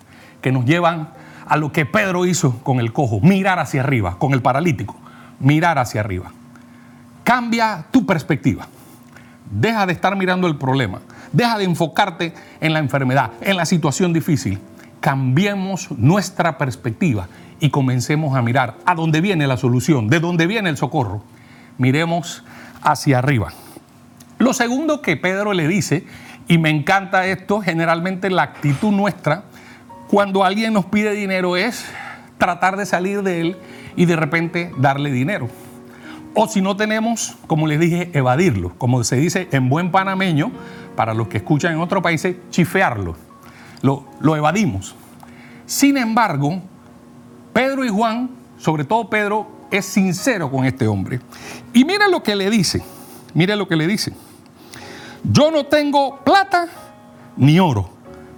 que 0.41 0.51
nos 0.51 0.65
llevan 0.65 1.10
a 1.48 1.57
lo 1.57 1.71
que 1.71 1.86
Pedro 1.86 2.25
hizo 2.25 2.60
con 2.63 2.79
el 2.79 2.93
cojo, 2.93 3.19
mirar 3.21 3.60
hacia 3.60 3.81
arriba, 3.81 4.17
con 4.17 4.33
el 4.33 4.41
paralítico, 4.41 4.95
mirar 5.39 5.79
hacia 5.79 6.01
arriba. 6.01 6.31
Cambia 7.24 7.86
tu 7.91 8.05
perspectiva. 8.05 8.67
Deja 9.50 9.86
de 9.86 9.93
estar 9.93 10.15
mirando 10.15 10.48
el 10.48 10.57
problema. 10.57 11.00
Deja 11.31 11.57
de 11.57 11.65
enfocarte 11.65 12.33
en 12.60 12.74
la 12.74 12.79
enfermedad, 12.79 13.31
en 13.41 13.57
la 13.57 13.65
situación 13.65 14.13
difícil. 14.13 14.60
Cambiemos 15.00 15.91
nuestra 15.91 16.57
perspectiva 16.57 17.27
y 17.60 17.69
comencemos 17.69 18.36
a 18.36 18.41
mirar 18.41 18.77
a 18.86 18.95
dónde 18.95 19.21
viene 19.21 19.48
la 19.48 19.57
solución, 19.57 20.07
de 20.07 20.19
dónde 20.19 20.48
viene 20.48 20.69
el 20.69 20.77
socorro. 20.77 21.24
Miremos 21.77 22.43
hacia 22.81 23.19
arriba. 23.19 23.50
Lo 24.39 24.53
segundo 24.53 25.01
que 25.01 25.17
Pedro 25.17 25.53
le 25.53 25.67
dice, 25.67 26.05
y 26.48 26.57
me 26.57 26.69
encanta 26.69 27.27
esto, 27.27 27.62
generalmente 27.62 28.29
la 28.29 28.43
actitud 28.43 28.91
nuestra 28.91 29.43
cuando 30.12 30.44
alguien 30.44 30.74
nos 30.74 30.84
pide 30.84 31.13
dinero 31.13 31.56
es 31.56 31.86
tratar 32.38 32.75
de 32.75 32.86
salir 32.86 33.24
de 33.24 33.39
él 33.39 33.58
y 33.96 34.06
de 34.06 34.18
repente 34.18 34.70
darle 34.77 35.10
dinero. 35.10 35.48
O 36.34 36.50
si 36.50 36.62
no 36.62 36.75
tenemos, 36.75 37.38
como 37.48 37.65
les 37.65 37.80
dije, 37.80 38.10
evadirlo, 38.13 38.74
como 38.77 39.01
se 39.06 39.15
dice 39.15 39.48
en 39.53 39.70
buen 39.70 39.89
panameño, 39.89 40.51
para 40.98 41.13
los 41.13 41.30
que 41.30 41.38
escuchan 41.38 41.72
en 41.72 41.80
otros 41.80 42.03
países, 42.03 42.36
chifearlo. 42.50 43.15
Lo, 43.82 44.06
lo 44.20 44.36
evadimos. 44.36 44.96
Sin 45.65 45.96
embargo, 45.96 46.62
Pedro 47.53 47.86
y 47.86 47.89
Juan, 47.89 48.32
sobre 48.58 48.84
todo 48.84 49.10
Pedro, 49.10 49.48
es 49.72 49.86
sincero 49.86 50.51
con 50.51 50.65
este 50.65 50.88
hombre. 50.88 51.22
Y 51.72 51.86
mire 51.86 52.10
lo 52.10 52.22
que 52.22 52.36
le 52.36 52.50
dice, 52.50 52.84
mire 53.34 53.56
lo 53.56 53.65
que 53.65 53.77
le 53.77 53.88
dice. 53.88 54.13
Yo 55.24 55.51
no 55.51 55.68
tengo 55.68 56.18
plata 56.25 56.68
ni 57.38 57.62
oro, 57.62 57.89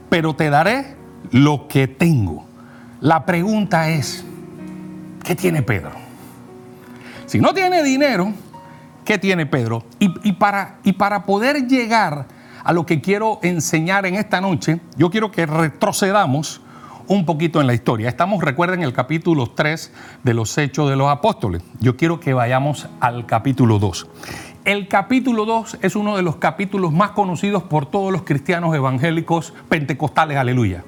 pero 0.09 0.35
te 0.35 0.51
daré 0.51 1.01
lo 1.31 1.67
que 1.67 1.87
tengo. 1.87 2.45
La 3.01 3.25
pregunta 3.25 3.89
es, 3.89 4.23
¿qué 5.23 5.35
tiene 5.35 5.61
Pedro? 5.61 5.91
Si 7.25 7.39
no 7.39 7.53
tiene 7.53 7.83
dinero, 7.83 8.31
¿qué 9.03 9.17
tiene 9.17 9.45
Pedro? 9.45 9.83
Y, 9.99 10.33
para, 10.33 10.77
y 10.83 10.93
para 10.93 11.25
poder 11.25 11.67
llegar 11.67 12.27
a 12.63 12.73
lo 12.73 12.85
que 12.85 13.01
quiero 13.01 13.39
enseñar 13.41 14.05
en 14.05 14.15
esta 14.15 14.39
noche, 14.39 14.79
yo 14.95 15.09
quiero 15.09 15.31
que 15.31 15.45
retrocedamos 15.45 16.61
un 17.07 17.25
poquito 17.25 17.59
en 17.59 17.67
la 17.67 17.73
historia. 17.73 18.07
Estamos, 18.07 18.43
recuerden, 18.43 18.81
el 18.83 18.93
capítulo 18.93 19.47
3 19.47 19.91
de 20.23 20.33
los 20.33 20.57
Hechos 20.57 20.89
de 20.89 20.95
los 20.95 21.09
Apóstoles. 21.09 21.61
Yo 21.79 21.97
quiero 21.97 22.19
que 22.19 22.33
vayamos 22.33 22.87
al 22.99 23.25
capítulo 23.25 23.79
2. 23.79 24.07
El 24.65 24.87
capítulo 24.87 25.45
2 25.45 25.79
es 25.81 25.97
uno 25.97 26.15
de 26.15 26.23
los 26.23 26.37
capítulos 26.37 26.93
más 26.93 27.11
conocidos 27.11 27.63
por 27.63 27.85
todos 27.85 28.13
los 28.13 28.23
cristianos 28.23 28.73
evangélicos 28.73 29.53
pentecostales, 29.67 30.37
aleluya. 30.37 30.85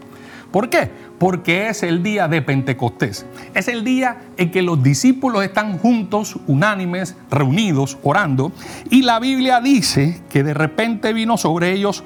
¿Por 0.55 0.69
qué? 0.69 0.89
Porque 1.19 1.67
es 1.67 1.83
el 1.83 2.01
día 2.01 2.29
de 2.29 2.41
Pentecostés. 2.41 3.25
Es 3.53 3.67
el 3.67 3.83
día 3.83 4.21
en 4.37 4.51
que 4.51 4.61
los 4.61 4.81
discípulos 4.81 5.43
están 5.43 5.77
juntos, 5.79 6.37
unánimes, 6.47 7.17
reunidos, 7.29 7.97
orando. 8.03 8.53
Y 8.89 9.01
la 9.01 9.19
Biblia 9.19 9.59
dice 9.59 10.21
que 10.29 10.43
de 10.43 10.53
repente 10.53 11.11
vino 11.11 11.35
sobre 11.35 11.73
ellos 11.73 12.05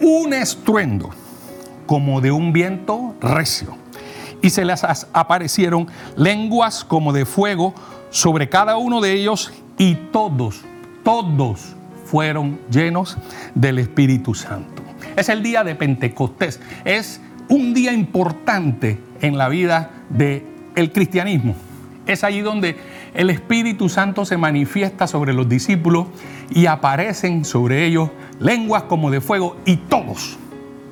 un 0.00 0.32
estruendo, 0.32 1.10
como 1.84 2.22
de 2.22 2.32
un 2.32 2.54
viento 2.54 3.14
recio. 3.20 3.76
Y 4.40 4.48
se 4.48 4.64
les 4.64 4.82
aparecieron 5.12 5.86
lenguas 6.16 6.82
como 6.82 7.12
de 7.12 7.26
fuego 7.26 7.74
sobre 8.08 8.48
cada 8.48 8.78
uno 8.78 9.02
de 9.02 9.12
ellos 9.12 9.52
y 9.76 9.96
todos, 9.96 10.62
todos 11.04 11.76
fueron 12.06 12.58
llenos 12.70 13.18
del 13.54 13.78
Espíritu 13.78 14.34
Santo. 14.34 14.82
Es 15.14 15.28
el 15.28 15.42
día 15.42 15.62
de 15.62 15.74
Pentecostés. 15.74 16.58
Es 16.86 17.20
un 17.48 17.74
día 17.74 17.92
importante 17.92 18.98
en 19.20 19.38
la 19.38 19.48
vida 19.48 19.90
del 20.08 20.44
el 20.74 20.92
cristianismo. 20.92 21.56
Es 22.06 22.22
allí 22.22 22.40
donde 22.40 22.76
el 23.14 23.30
Espíritu 23.30 23.88
Santo 23.88 24.24
se 24.24 24.36
manifiesta 24.36 25.06
sobre 25.06 25.32
los 25.32 25.48
discípulos 25.48 26.06
y 26.50 26.66
aparecen 26.66 27.44
sobre 27.44 27.86
ellos 27.86 28.10
lenguas 28.38 28.84
como 28.84 29.10
de 29.10 29.20
fuego 29.20 29.56
y 29.64 29.76
todos, 29.76 30.36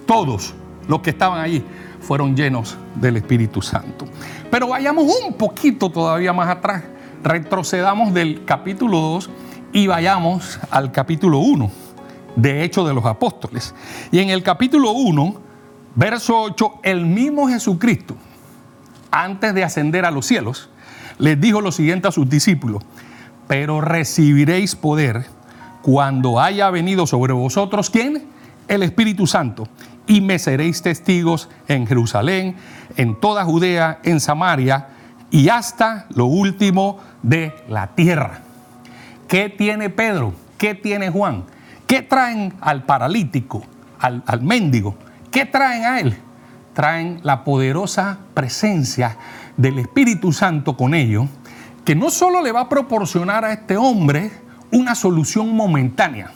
todos 0.06 0.54
los 0.88 1.00
que 1.00 1.11
estaban 1.11 1.40
allí 1.40 1.62
fueron 2.00 2.34
llenos 2.34 2.76
del 2.94 3.18
Espíritu 3.18 3.62
Santo. 3.62 4.06
Pero 4.50 4.68
vayamos 4.68 5.04
un 5.25 5.34
poquito 5.34 5.90
todavía 5.90 6.32
más 6.32 6.49
atrás, 6.49 6.82
retrocedamos 7.23 8.12
del 8.14 8.44
capítulo 8.44 9.00
2 9.00 9.30
y 9.73 9.87
vayamos 9.87 10.58
al 10.70 10.92
capítulo 10.92 11.38
1 11.38 11.70
de 12.37 12.64
Hechos 12.64 12.88
de 12.88 12.94
los 12.94 13.04
Apóstoles. 13.04 13.75
Y 14.11 14.18
en 14.20 14.30
el 14.30 14.42
capítulo 14.42 14.92
1 14.92 15.43
Verso 15.96 16.40
8, 16.40 16.80
el 16.82 17.06
mismo 17.06 17.48
Jesucristo, 17.48 18.16
antes 19.12 19.54
de 19.54 19.62
ascender 19.62 20.04
a 20.04 20.10
los 20.10 20.26
cielos, 20.26 20.68
les 21.18 21.40
dijo 21.40 21.60
lo 21.60 21.70
siguiente 21.70 22.08
a 22.08 22.12
sus 22.12 22.28
discípulos, 22.28 22.82
pero 23.46 23.80
recibiréis 23.80 24.74
poder 24.74 25.26
cuando 25.82 26.40
haya 26.40 26.70
venido 26.70 27.06
sobre 27.06 27.32
vosotros, 27.32 27.90
¿quién? 27.90 28.24
El 28.66 28.82
Espíritu 28.82 29.26
Santo. 29.26 29.68
Y 30.06 30.20
me 30.20 30.38
seréis 30.38 30.82
testigos 30.82 31.48
en 31.68 31.86
Jerusalén, 31.86 32.56
en 32.96 33.20
toda 33.20 33.44
Judea, 33.44 34.00
en 34.02 34.18
Samaria 34.18 34.88
y 35.30 35.48
hasta 35.48 36.06
lo 36.14 36.26
último 36.26 36.98
de 37.22 37.54
la 37.68 37.94
tierra. 37.94 38.40
¿Qué 39.28 39.48
tiene 39.48 39.90
Pedro? 39.90 40.34
¿Qué 40.58 40.74
tiene 40.74 41.10
Juan? 41.10 41.44
¿Qué 41.86 42.02
traen 42.02 42.54
al 42.60 42.84
paralítico, 42.84 43.62
al, 44.00 44.22
al 44.26 44.42
mendigo? 44.42 44.96
¿Qué 45.35 45.47
traen 45.47 45.83
a 45.83 45.99
Él? 45.99 46.17
Traen 46.75 47.19
la 47.25 47.43
poderosa 47.43 48.21
presencia 48.35 49.17
del 49.57 49.81
Espíritu 49.81 50.33
Santo 50.33 50.76
con 50.76 50.95
ellos, 50.95 51.26
que 51.85 51.97
no 51.97 52.11
solo 52.11 52.41
le 52.41 52.53
va 52.53 52.61
a 52.61 52.69
proporcionar 52.69 53.45
a 53.45 53.53
este 53.53 53.76
hombre 53.76 54.31
una 54.71 54.95
solución 54.95 55.57
momentánea, 55.57 56.31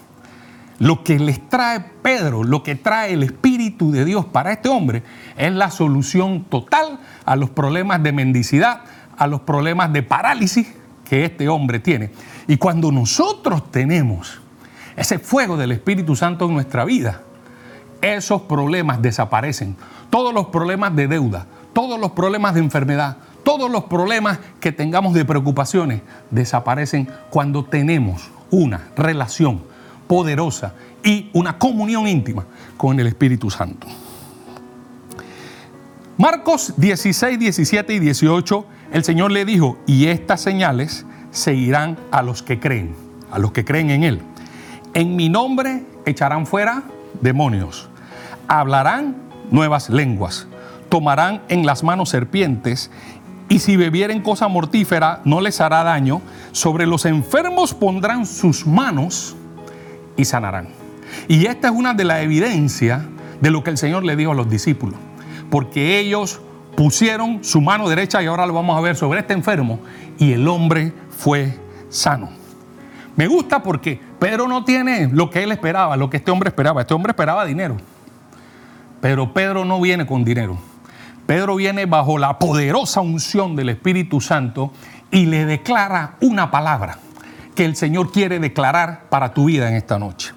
lo 0.80 1.04
que 1.04 1.20
les 1.20 1.48
trae 1.48 1.78
Pedro, 1.78 2.42
lo 2.42 2.64
que 2.64 2.74
trae 2.74 3.12
el 3.12 3.22
Espíritu 3.22 3.92
de 3.92 4.04
Dios 4.04 4.26
para 4.26 4.50
este 4.50 4.68
hombre, 4.68 5.04
es 5.36 5.52
la 5.52 5.70
solución 5.70 6.46
total 6.50 6.98
a 7.24 7.36
los 7.36 7.50
problemas 7.50 8.02
de 8.02 8.10
mendicidad, 8.10 8.80
a 9.16 9.28
los 9.28 9.42
problemas 9.42 9.92
de 9.92 10.02
parálisis 10.02 10.74
que 11.08 11.24
este 11.24 11.48
hombre 11.48 11.78
tiene. 11.78 12.10
Y 12.48 12.56
cuando 12.56 12.90
nosotros 12.90 13.70
tenemos 13.70 14.40
ese 14.96 15.20
fuego 15.20 15.56
del 15.56 15.70
Espíritu 15.70 16.16
Santo 16.16 16.46
en 16.46 16.54
nuestra 16.54 16.84
vida, 16.84 17.22
esos 18.02 18.42
problemas 18.42 19.02
desaparecen. 19.02 19.76
Todos 20.10 20.32
los 20.32 20.46
problemas 20.46 20.94
de 20.96 21.08
deuda, 21.08 21.46
todos 21.72 22.00
los 22.00 22.12
problemas 22.12 22.54
de 22.54 22.60
enfermedad, 22.60 23.18
todos 23.44 23.70
los 23.70 23.84
problemas 23.84 24.38
que 24.60 24.72
tengamos 24.72 25.14
de 25.14 25.24
preocupaciones 25.24 26.02
desaparecen 26.30 27.08
cuando 27.30 27.64
tenemos 27.64 28.30
una 28.50 28.88
relación 28.96 29.62
poderosa 30.06 30.74
y 31.04 31.30
una 31.32 31.58
comunión 31.58 32.06
íntima 32.06 32.44
con 32.76 32.98
el 32.98 33.06
Espíritu 33.06 33.50
Santo. 33.50 33.86
Marcos 36.16 36.74
16, 36.76 37.38
17 37.38 37.94
y 37.94 37.98
18, 38.00 38.66
el 38.92 39.04
Señor 39.04 39.30
le 39.30 39.44
dijo, 39.44 39.78
y 39.86 40.06
estas 40.06 40.40
señales 40.40 41.06
seguirán 41.30 41.96
a 42.10 42.22
los 42.22 42.42
que 42.42 42.58
creen, 42.58 42.94
a 43.30 43.38
los 43.38 43.52
que 43.52 43.64
creen 43.64 43.90
en 43.90 44.02
Él. 44.02 44.20
En 44.94 45.14
mi 45.14 45.28
nombre 45.28 45.84
echarán 46.06 46.46
fuera 46.46 46.82
demonios. 47.20 47.87
Hablarán 48.48 49.16
nuevas 49.50 49.90
lenguas, 49.90 50.48
tomarán 50.88 51.42
en 51.48 51.66
las 51.66 51.84
manos 51.84 52.08
serpientes, 52.08 52.90
y 53.48 53.60
si 53.60 53.76
bebieren 53.76 54.20
cosa 54.20 54.48
mortífera 54.48 55.20
no 55.24 55.40
les 55.40 55.60
hará 55.60 55.82
daño. 55.82 56.20
Sobre 56.52 56.86
los 56.86 57.06
enfermos 57.06 57.74
pondrán 57.74 58.26
sus 58.26 58.66
manos 58.66 59.36
y 60.16 60.24
sanarán. 60.24 60.68
Y 61.28 61.46
esta 61.46 61.68
es 61.68 61.74
una 61.74 61.94
de 61.94 62.04
las 62.04 62.22
evidencias 62.22 63.02
de 63.40 63.50
lo 63.50 63.62
que 63.62 63.70
el 63.70 63.78
Señor 63.78 64.04
le 64.04 64.16
dijo 64.16 64.32
a 64.32 64.34
los 64.34 64.50
discípulos, 64.50 64.98
porque 65.50 65.98
ellos 65.98 66.40
pusieron 66.76 67.42
su 67.42 67.60
mano 67.60 67.88
derecha 67.88 68.22
y 68.22 68.26
ahora 68.26 68.46
lo 68.46 68.52
vamos 68.52 68.76
a 68.76 68.80
ver 68.80 68.96
sobre 68.96 69.20
este 69.20 69.32
enfermo 69.32 69.80
y 70.18 70.32
el 70.32 70.46
hombre 70.46 70.92
fue 71.10 71.58
sano. 71.88 72.30
Me 73.16 73.26
gusta 73.26 73.62
porque 73.62 74.00
Pedro 74.18 74.46
no 74.46 74.64
tiene 74.64 75.08
lo 75.10 75.30
que 75.30 75.42
él 75.42 75.50
esperaba, 75.52 75.96
lo 75.96 76.08
que 76.08 76.18
este 76.18 76.30
hombre 76.30 76.50
esperaba. 76.50 76.82
Este 76.82 76.94
hombre 76.94 77.10
esperaba 77.10 77.44
dinero. 77.44 77.76
Pero 79.00 79.32
Pedro 79.32 79.64
no 79.64 79.80
viene 79.80 80.06
con 80.06 80.24
dinero. 80.24 80.58
Pedro 81.26 81.56
viene 81.56 81.86
bajo 81.86 82.18
la 82.18 82.38
poderosa 82.38 83.00
unción 83.00 83.54
del 83.54 83.68
Espíritu 83.68 84.20
Santo 84.20 84.72
y 85.10 85.26
le 85.26 85.44
declara 85.44 86.16
una 86.20 86.50
palabra 86.50 86.98
que 87.54 87.64
el 87.64 87.76
Señor 87.76 88.12
quiere 88.12 88.38
declarar 88.38 89.04
para 89.10 89.34
tu 89.34 89.46
vida 89.46 89.68
en 89.68 89.74
esta 89.74 89.98
noche. 89.98 90.32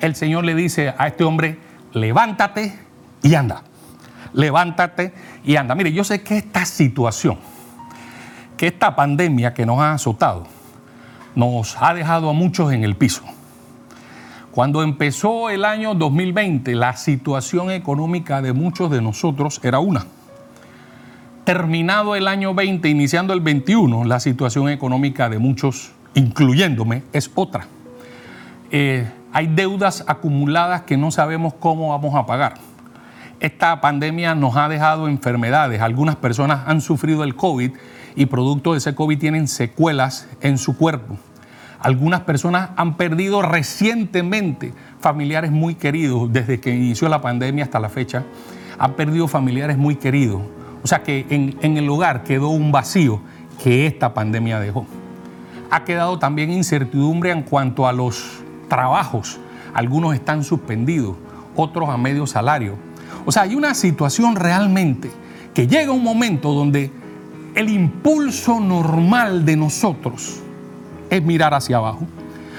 El 0.00 0.14
Señor 0.14 0.44
le 0.44 0.54
dice 0.54 0.94
a 0.96 1.06
este 1.08 1.24
hombre, 1.24 1.58
levántate 1.92 2.78
y 3.22 3.34
anda. 3.34 3.62
Levántate 4.32 5.14
y 5.44 5.56
anda. 5.56 5.74
Mire, 5.74 5.92
yo 5.92 6.04
sé 6.04 6.22
que 6.22 6.36
esta 6.36 6.64
situación, 6.64 7.38
que 8.56 8.66
esta 8.66 8.94
pandemia 8.94 9.54
que 9.54 9.64
nos 9.64 9.80
ha 9.80 9.94
azotado, 9.94 10.46
nos 11.34 11.76
ha 11.80 11.94
dejado 11.94 12.30
a 12.30 12.32
muchos 12.32 12.72
en 12.72 12.84
el 12.84 12.96
piso. 12.96 13.22
Cuando 14.56 14.82
empezó 14.82 15.50
el 15.50 15.66
año 15.66 15.94
2020, 15.94 16.74
la 16.76 16.96
situación 16.96 17.70
económica 17.70 18.40
de 18.40 18.54
muchos 18.54 18.90
de 18.90 19.02
nosotros 19.02 19.60
era 19.62 19.80
una. 19.80 20.06
Terminado 21.44 22.16
el 22.16 22.26
año 22.26 22.54
20, 22.54 22.88
iniciando 22.88 23.34
el 23.34 23.40
21, 23.40 24.06
la 24.06 24.18
situación 24.18 24.70
económica 24.70 25.28
de 25.28 25.38
muchos, 25.38 25.92
incluyéndome, 26.14 27.02
es 27.12 27.30
otra. 27.34 27.66
Eh, 28.70 29.06
hay 29.30 29.46
deudas 29.48 30.02
acumuladas 30.06 30.84
que 30.84 30.96
no 30.96 31.10
sabemos 31.10 31.52
cómo 31.52 31.90
vamos 31.90 32.14
a 32.14 32.24
pagar. 32.24 32.54
Esta 33.40 33.78
pandemia 33.82 34.34
nos 34.34 34.56
ha 34.56 34.70
dejado 34.70 35.06
enfermedades. 35.06 35.82
Algunas 35.82 36.16
personas 36.16 36.62
han 36.66 36.80
sufrido 36.80 37.24
el 37.24 37.36
COVID 37.36 37.72
y 38.14 38.24
producto 38.24 38.72
de 38.72 38.78
ese 38.78 38.94
COVID 38.94 39.18
tienen 39.18 39.48
secuelas 39.48 40.30
en 40.40 40.56
su 40.56 40.78
cuerpo. 40.78 41.18
Algunas 41.86 42.22
personas 42.22 42.70
han 42.74 42.96
perdido 42.96 43.42
recientemente 43.42 44.72
familiares 44.98 45.52
muy 45.52 45.76
queridos 45.76 46.32
desde 46.32 46.58
que 46.58 46.74
inició 46.74 47.08
la 47.08 47.20
pandemia 47.20 47.62
hasta 47.62 47.78
la 47.78 47.88
fecha. 47.88 48.24
Han 48.76 48.94
perdido 48.94 49.28
familiares 49.28 49.78
muy 49.78 49.94
queridos. 49.94 50.42
O 50.82 50.88
sea 50.88 51.04
que 51.04 51.24
en, 51.30 51.76
el 51.76 51.88
hogar 51.88 52.24
quedó 52.24 52.48
un 52.48 52.72
vacío 52.72 53.20
que 53.62 53.86
esta 53.86 54.14
pandemia 54.14 54.58
dejó. 54.58 54.84
Ha 55.70 55.84
quedado 55.84 56.18
también 56.18 56.50
incertidumbre 56.50 57.30
en 57.30 57.44
cuanto 57.44 57.86
a 57.86 57.92
los 57.92 58.40
trabajos. 58.68 59.38
Algunos 59.72 60.12
están 60.12 60.42
suspendidos, 60.42 61.14
otros 61.54 61.88
a 61.88 61.96
medio 61.96 62.26
salario. 62.26 62.74
O 63.24 63.30
sea, 63.30 63.42
hay 63.42 63.54
una 63.54 63.74
situación 63.74 64.34
realmente 64.34 65.08
que 65.54 65.68
llega 65.68 65.92
un 65.92 66.02
momento 66.02 66.52
donde 66.52 66.90
el 67.54 67.68
impulso 67.68 68.58
normal 68.58 69.44
de 69.44 69.56
nosotros 69.56 70.42
es 71.10 71.22
mirar 71.22 71.54
hacia 71.54 71.76
abajo, 71.78 72.06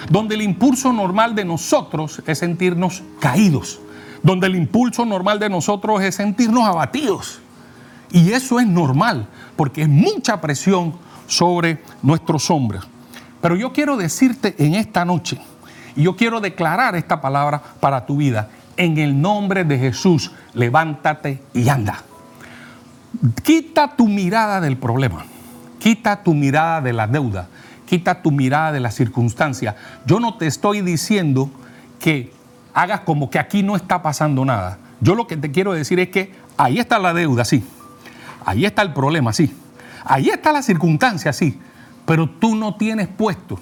donde 0.10 0.36
el 0.36 0.42
impulso 0.42 0.94
normal 0.94 1.36
de 1.36 1.46
nosotros 1.46 2.22
es 2.26 2.40
sentirnos 2.40 3.04
caídos, 3.20 3.80
donde 4.24 4.48
el 4.48 4.56
impulso 4.56 5.06
normal 5.06 5.40
de 5.40 5.50
nosotros 5.50 6.02
es 6.02 6.16
sentirnos 6.16 6.64
abatidos. 6.64 7.40
Y 8.12 8.32
eso 8.32 8.60
es 8.60 8.68
normal, 8.68 9.28
porque 9.56 9.82
es 9.82 9.90
mucha 9.90 10.40
presión 10.40 10.94
sobre 11.28 11.82
nuestros 12.02 12.50
hombres. 12.50 12.82
Pero 13.42 13.56
yo 13.56 13.74
quiero 13.74 13.98
decirte 13.98 14.56
en 14.58 14.76
esta 14.76 15.06
noche, 15.06 15.40
y 15.96 16.04
yo 16.04 16.16
quiero 16.16 16.40
declarar 16.40 16.96
esta 16.96 17.22
palabra 17.22 17.62
para 17.80 18.06
tu 18.06 18.18
vida, 18.18 18.50
en 18.78 18.98
el 18.98 19.20
nombre 19.20 19.64
de 19.64 19.78
Jesús, 19.78 20.32
levántate 20.54 21.42
y 21.54 21.68
anda. 21.70 22.04
Quita 23.44 23.96
tu 23.96 24.08
mirada 24.08 24.62
del 24.62 24.78
problema, 24.78 25.26
quita 25.80 26.24
tu 26.24 26.34
mirada 26.34 26.82
de 26.82 26.94
la 26.94 27.08
deuda, 27.08 27.48
quita 27.88 28.22
tu 28.22 28.32
mirada 28.32 28.72
de 28.72 28.80
la 28.80 28.92
circunstancia. 28.92 29.76
Yo 30.06 30.20
no 30.20 30.38
te 30.38 30.46
estoy 30.46 30.82
diciendo 30.82 31.50
que 32.00 32.32
hagas 32.74 33.00
como 33.02 33.32
que 33.32 33.40
aquí 33.40 33.64
no 33.64 33.76
está 33.76 34.04
pasando 34.04 34.46
nada. 34.46 34.78
Yo 35.02 35.16
lo 35.16 35.26
que 35.26 35.38
te 35.38 35.50
quiero 35.50 35.74
decir 35.74 36.00
es 36.00 36.10
que 36.10 36.32
ahí 36.58 36.78
está 36.78 37.00
la 37.00 37.14
deuda, 37.14 37.46
sí. 37.46 37.64
Ahí 38.46 38.66
está 38.66 38.84
el 38.84 38.94
problema, 38.94 39.34
sí. 39.34 39.56
Ahí 40.04 40.30
está 40.30 40.52
la 40.52 40.62
circunstancia, 40.62 41.34
sí. 41.34 41.60
Pero 42.06 42.30
tú 42.30 42.56
no 42.56 42.76
tienes 42.76 43.08
puesto 43.08 43.60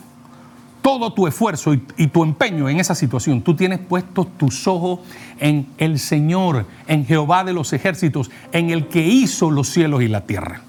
todo 0.82 1.13
tu 1.13 1.25
esfuerzo 1.25 1.74
y, 1.74 1.84
y, 1.98 2.08
tu 2.08 2.24
empeño 2.24 2.70
en 2.70 2.79
esa 2.79 2.94
situación. 2.94 3.41
Tú 3.41 3.55
tienes 3.55 3.79
puestos 3.79 4.27
tus 4.38 4.68
ojos 4.68 5.00
en 5.40 5.68
el 5.77 5.98
Señor, 5.98 6.68
en 6.88 7.05
Jehová 7.05 7.44
de 7.44 7.53
los 7.53 7.74
ejércitos, 7.74 8.29
en 8.51 8.70
el 8.70 8.88
que 8.88 9.01
hizo 9.01 9.50
los 9.50 9.70
cielos 9.70 10.03
y 10.03 10.07
la 10.07 10.22
tierra. 10.22 10.61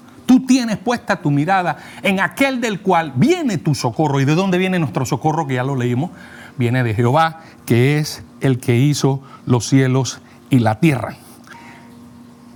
Tienes 0.45 0.77
puesta 0.77 1.21
tu 1.21 1.31
mirada 1.31 1.77
en 2.03 2.19
aquel 2.19 2.61
del 2.61 2.81
cual 2.81 3.13
viene 3.15 3.57
tu 3.57 3.75
socorro. 3.75 4.19
¿Y 4.19 4.25
de 4.25 4.35
dónde 4.35 4.57
viene 4.57 4.79
nuestro 4.79 5.05
socorro? 5.05 5.47
Que 5.47 5.55
ya 5.55 5.63
lo 5.63 5.75
leímos. 5.75 6.11
Viene 6.57 6.83
de 6.83 6.93
Jehová, 6.93 7.41
que 7.65 7.97
es 7.99 8.23
el 8.41 8.59
que 8.59 8.75
hizo 8.77 9.21
los 9.45 9.67
cielos 9.67 10.21
y 10.49 10.59
la 10.59 10.79
tierra. 10.79 11.15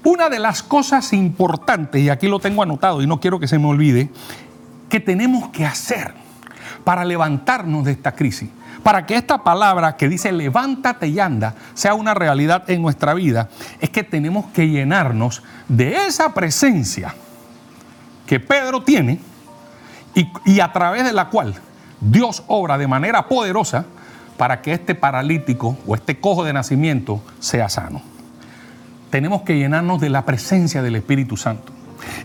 Una 0.04 0.30
de 0.30 0.40
las 0.40 0.64
cosas 0.64 1.14
importantes, 1.14 2.02
y 2.02 2.10
aquí 2.10 2.28
lo 2.28 2.40
tengo 2.40 2.64
anotado 2.64 3.02
y 3.02 3.08
no 3.08 3.20
quiero 3.20 3.40
que 3.40 3.48
se 3.48 3.60
me 3.60 3.68
olvide, 3.68 4.10
que 4.90 5.00
tenemos 5.00 5.50
que 5.50 5.66
hacer 5.66 6.14
para 6.84 7.06
levantarnos 7.06 7.86
de 7.86 7.92
esta 7.92 8.14
crisis, 8.14 8.50
para 8.82 9.06
que 9.06 9.16
esta 9.16 9.44
palabra 9.44 9.96
que 9.98 10.10
dice 10.10 10.32
levántate 10.32 11.08
y 11.08 11.20
anda 11.20 11.54
sea 11.76 11.94
una 11.94 12.16
realidad 12.16 12.68
en 12.70 12.82
nuestra 12.82 13.14
vida, 13.14 13.50
es 13.80 13.92
que 13.92 14.04
tenemos 14.04 14.46
que 14.48 14.68
llenarnos 14.68 15.44
de 15.68 16.08
esa 16.08 16.34
presencia 16.34 17.14
que 18.32 18.40
Pedro 18.40 18.82
tiene 18.82 19.20
y, 20.46 20.62
a 20.62 20.72
través 20.72 21.04
de 21.04 21.12
la 21.12 21.28
cual 21.28 21.54
Dios 22.00 22.46
obra 22.48 22.78
de 22.78 22.88
manera 22.88 23.28
poderosa 23.28 23.84
para 24.38 24.62
que 24.62 24.72
este 24.72 24.96
paralítico 24.96 25.78
o 25.86 25.96
este 25.96 26.18
cojo 26.18 26.46
de 26.46 26.54
nacimiento 26.54 27.22
sea 27.42 27.68
sano. 27.68 28.02
Tenemos 29.10 29.42
que 29.42 29.58
llenarnos 29.58 30.00
de 30.00 30.08
la 30.08 30.24
presencia 30.24 30.82
del 30.82 30.96
Espíritu 30.96 31.36
Santo. 31.36 31.74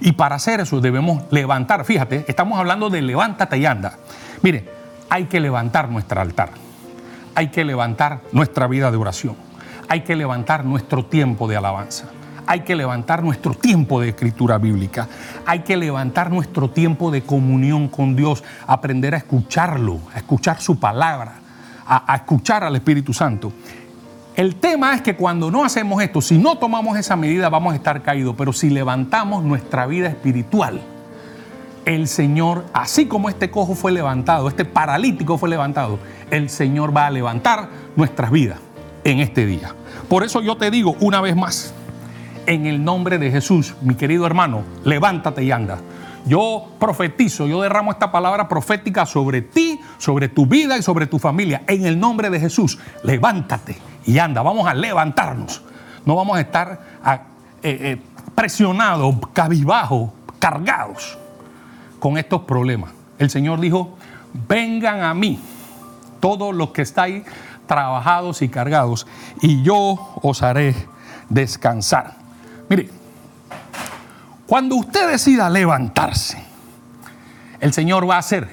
Y 0.01 0.13
para 0.13 0.37
hacer 0.37 0.61
eso 0.61 0.81
debemos 0.81 1.25
levantar, 1.33 1.85
fíjate, 1.85 2.25
estamos 2.29 2.57
hablando 2.57 2.89
de 2.89 3.03
levántate 3.03 3.59
y 3.59 3.67
anda. 3.67 3.95
Mire, 4.43 4.71
hay 5.11 5.25
que 5.25 5.41
levantar 5.41 5.91
nuestro 5.91 6.21
altar, 6.21 6.51
hay 7.35 7.49
que 7.49 7.65
levantar 7.65 8.21
nuestra 8.31 8.69
vida 8.69 8.93
de 8.93 8.97
oración, 8.97 9.35
hay 9.89 10.03
que 10.03 10.15
levantar 10.15 10.65
nuestro 10.65 11.05
tiempo 11.05 11.49
de 11.49 11.57
alabanza 11.57 12.13
hay 12.47 12.61
que 12.61 12.77
levantar 12.77 13.23
nuestro 13.23 13.55
tiempo 13.55 14.01
de 14.01 14.11
escritura 14.11 14.59
bíblica, 14.59 15.09
hay 15.45 15.61
que 15.61 15.77
levantar 15.77 16.31
nuestro 16.31 16.71
tiempo 16.71 17.11
de 17.11 17.23
comunión 17.23 17.89
con 17.89 18.15
Dios, 18.17 18.45
aprender 18.67 19.15
a 19.15 19.19
escucharlo, 19.19 20.01
a 20.15 20.19
escuchar 20.19 20.61
su 20.61 20.79
palabra, 20.79 21.41
a, 21.87 22.15
escuchar 22.15 22.65
al 22.65 22.77
Espíritu 22.77 23.13
Santo. 23.13 23.53
El 24.35 24.57
tema 24.57 24.95
es 24.95 25.03
que 25.03 25.17
cuando 25.17 25.51
no 25.51 25.65
hacemos 25.65 26.03
esto, 26.03 26.21
si 26.21 26.39
no 26.39 26.59
tomamos 26.59 26.99
esa 26.99 27.17
medida, 27.17 27.49
vamos 27.49 27.73
a 27.73 27.77
estar 27.77 28.03
caídos, 28.03 28.35
pero 28.37 28.53
si 28.53 28.71
levantamos 28.71 29.43
nuestra 29.43 29.87
vida 29.87 30.09
espiritual, 30.09 30.83
el 31.87 32.09
Señor, 32.09 32.67
así 32.75 33.07
como 33.07 33.29
este 33.29 33.51
cojo 33.51 33.75
fue 33.75 33.93
levantado, 33.93 34.49
este 34.49 34.65
paralítico 34.65 35.39
fue 35.39 35.49
levantado, 35.49 35.99
el 36.31 36.51
Señor 36.51 36.95
va 36.95 37.07
a 37.07 37.11
levantar 37.11 37.71
nuestras 37.95 38.31
vidas 38.31 38.59
en 39.05 39.21
este 39.21 39.47
día. 39.47 39.73
Por 40.09 40.25
eso 40.25 40.43
yo 40.43 40.57
te 40.57 40.71
digo 40.71 40.97
una 41.01 41.21
vez 41.21 41.37
más, 41.37 41.73
en 42.47 42.67
el 42.67 42.83
nombre 42.83 43.19
de 43.19 43.31
Jesús, 43.31 43.75
mi 43.83 43.95
querido 43.95 44.27
hermano, 44.27 44.63
levántate 44.85 45.43
y 45.45 45.51
anda. 45.51 45.79
Yo 46.27 46.73
profetizo, 46.81 47.47
yo 47.47 47.61
derramo 47.61 47.93
esta 47.93 48.11
palabra 48.11 48.49
profética 48.49 49.07
sobre 49.07 49.43
ti, 49.43 49.81
sobre 49.99 50.29
tu 50.29 50.47
vida 50.47 50.77
y 50.77 50.83
sobre 50.83 51.07
tu 51.07 51.19
familia. 51.19 51.63
En 51.69 51.87
el 51.87 52.01
nombre 52.01 52.31
de 52.31 52.41
Jesús, 52.41 52.79
levántate 53.05 53.79
y 54.05 54.19
anda. 54.19 54.43
Vamos 54.43 54.67
a 54.67 54.75
levantarnos. 54.75 55.63
No 56.05 56.17
vamos 56.17 56.37
a 56.37 56.41
estar 56.41 56.81
eh, 57.05 57.21
eh, 57.63 58.03
presionados, 58.35 59.15
cabizbajos, 59.33 60.11
cargados 60.39 61.17
con 62.01 62.19
estos 62.19 62.43
problemas. 62.43 62.91
El 63.19 63.31
Señor 63.31 63.61
dijo, 63.61 63.97
vengan 64.49 65.03
a 65.03 65.15
mí 65.15 65.41
todos 66.21 66.55
los 66.55 66.71
que 66.71 66.83
estáis 66.83 67.25
trabajados 67.67 68.43
y 68.43 68.49
cargados, 68.49 69.07
y 69.43 69.63
yo 69.63 70.13
os 70.23 70.43
haré 70.43 70.75
descansar. 71.29 72.26
Mire, 72.69 72.89
cuando 74.47 74.77
usted 74.77 75.11
decida 75.11 75.49
levantarse, 75.51 76.43
el 77.61 77.73
Señor 77.73 78.09
va 78.09 78.17
a 78.17 78.19
hacer 78.19 78.49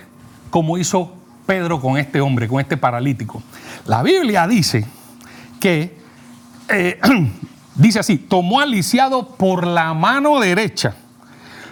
como 0.49 0.77
hizo 0.77 1.13
Pedro 1.45 1.81
con 1.81 1.97
este 1.97 2.21
hombre, 2.21 2.47
con 2.47 2.59
este 2.59 2.77
paralítico. 2.77 3.41
La 3.85 4.03
Biblia 4.03 4.47
dice 4.47 4.85
que, 5.59 5.97
eh, 6.69 6.99
dice 7.75 7.99
así, 7.99 8.17
tomó 8.17 8.59
al 8.59 8.71
lisiado 8.71 9.29
por 9.29 9.65
la 9.65 9.93
mano 9.93 10.39
derecha, 10.39 10.95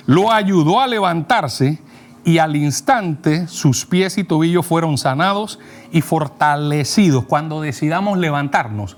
lo 0.08 0.32
ayudó 0.32 0.82
a 0.82 0.88
levantarse 0.88 1.80
y 2.24 2.40
al 2.40 2.56
instante 2.56 3.48
sus 3.48 3.86
pies 3.86 4.18
y 4.18 4.24
tobillos 4.24 4.66
fueron 4.66 4.98
sanados 4.98 5.60
y 5.92 6.02
fortalecidos. 6.02 7.26
Cuando 7.26 7.62
decidamos 7.62 8.18
levantarnos, 8.18 8.98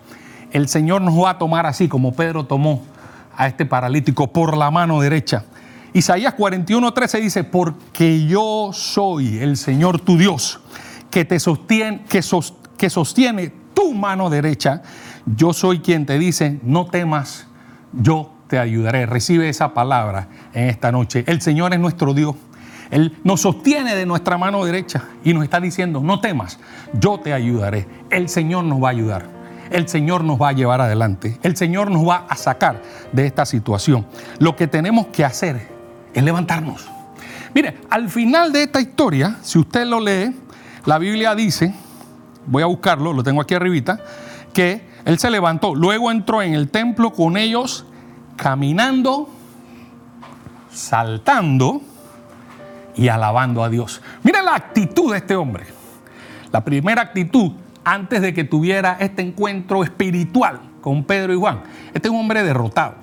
el 0.52 0.68
Señor 0.68 1.02
nos 1.02 1.22
va 1.22 1.32
a 1.32 1.38
tomar 1.38 1.66
así 1.66 1.88
como 1.88 2.14
Pedro 2.14 2.46
tomó 2.46 2.93
a 3.36 3.48
este 3.48 3.66
paralítico 3.66 4.32
por 4.32 4.58
la 4.58 4.72
mano 4.72 5.02
derecha. 5.02 5.46
Isaías 5.94 6.36
41:13 6.36 7.22
dice, 7.22 7.44
porque 7.44 8.26
yo 8.26 8.72
soy 8.74 9.38
el 9.38 9.58
Señor 9.58 10.00
tu 10.00 10.18
Dios, 10.18 10.60
que 11.12 11.26
te 11.26 11.40
sostiene, 11.40 12.04
que, 12.10 12.22
que 12.78 12.90
sostiene 12.90 13.54
tu 13.74 13.94
mano 13.94 14.30
derecha. 14.30 14.82
Yo 15.26 15.54
soy 15.54 15.80
quien 15.80 16.06
te 16.06 16.18
dice, 16.18 16.60
no 16.64 16.88
temas, 16.88 17.48
yo 17.94 18.32
te 18.48 18.60
ayudaré. 18.60 19.06
Recibe 19.06 19.50
esa 19.50 19.74
palabra 19.74 20.28
en 20.54 20.70
esta 20.70 20.92
noche. 20.92 21.24
El 21.28 21.42
Señor 21.42 21.74
es 21.74 21.80
nuestro 21.80 22.14
Dios. 22.14 22.36
Él 22.90 23.18
nos 23.24 23.42
sostiene 23.42 23.96
de 23.96 24.06
nuestra 24.06 24.38
mano 24.38 24.64
derecha 24.66 25.06
y 25.24 25.34
nos 25.34 25.44
está 25.44 25.60
diciendo, 25.60 26.02
no 26.02 26.20
temas, 26.20 26.60
yo 26.94 27.20
te 27.20 27.34
ayudaré. 27.34 27.88
El 28.10 28.30
Señor 28.30 28.66
nos 28.66 28.84
va 28.84 28.90
a 28.90 28.92
ayudar. 28.92 29.33
El 29.70 29.88
Señor 29.88 30.24
nos 30.24 30.42
va 30.42 30.50
a 30.50 30.54
llevar 30.54 30.82
adelante. 30.82 31.40
El 31.44 31.56
Señor 31.56 31.90
nos 31.90 32.08
va 32.08 32.26
a 32.30 32.36
sacar 32.36 32.82
de 33.12 33.26
esta 33.26 33.46
situación. 33.46 34.06
Lo 34.40 34.56
que 34.56 34.68
tenemos 34.68 35.08
que 35.08 35.26
hacer 35.26 35.68
es 36.14 36.24
levantarnos. 36.24 36.88
Mire, 37.54 37.78
al 37.90 38.10
final 38.10 38.52
de 38.52 38.64
esta 38.64 38.82
historia, 38.82 39.38
si 39.42 39.60
usted 39.60 39.86
lo 39.86 40.00
lee, 40.00 40.36
la 40.86 40.98
Biblia 40.98 41.36
dice, 41.36 41.74
voy 42.48 42.64
a 42.64 42.66
buscarlo, 42.66 43.14
lo 43.14 43.24
tengo 43.24 43.42
aquí 43.42 43.54
arribita, 43.54 44.00
que 44.54 44.88
él 45.06 45.20
se 45.20 45.30
levantó, 45.30 45.76
luego 45.76 46.12
entró 46.12 46.42
en 46.42 46.54
el 46.54 46.70
templo 46.70 47.12
con 47.12 47.38
ellos 47.38 47.86
caminando, 48.36 49.30
saltando 50.72 51.82
y 52.96 53.08
alabando 53.08 53.64
a 53.64 53.70
Dios. 53.70 54.02
Mira 54.24 54.42
la 54.42 54.56
actitud 54.56 55.12
de 55.12 55.18
este 55.18 55.36
hombre. 55.36 55.66
La 56.52 56.64
primera 56.64 57.02
actitud 57.02 57.54
antes 57.84 58.22
de 58.22 58.34
que 58.34 58.44
tuviera 58.44 58.98
este 59.00 59.22
encuentro 59.22 59.84
espiritual 59.84 60.60
con 60.82 61.04
Pedro 61.04 61.34
y 61.34 61.38
Juan. 61.38 61.62
Este 61.94 62.08
es 62.08 62.14
un 62.14 62.20
hombre 62.20 62.44
derrotado. 62.44 62.96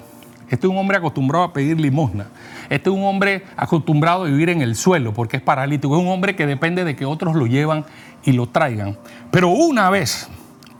Este 0.48 0.66
es 0.66 0.70
un 0.70 0.78
hombre 0.78 0.96
acostumbrado 0.96 1.44
a 1.44 1.52
pedir 1.52 1.80
limosna. 1.80 2.26
Este 2.68 2.90
es 2.90 2.96
un 2.96 3.04
hombre 3.04 3.44
acostumbrado 3.56 4.24
a 4.24 4.26
vivir 4.26 4.50
en 4.50 4.62
el 4.62 4.74
suelo 4.74 5.12
porque 5.14 5.36
es 5.36 5.42
paralítico. 5.42 5.96
Es 5.96 6.02
un 6.02 6.08
hombre 6.08 6.34
que 6.34 6.46
depende 6.46 6.84
de 6.84 6.96
que 6.96 7.04
otros 7.04 7.36
lo 7.36 7.46
llevan 7.46 7.84
y 8.24 8.32
lo 8.32 8.48
traigan. 8.48 8.98
Pero 9.30 9.48
una 9.48 9.90
vez 9.90 10.28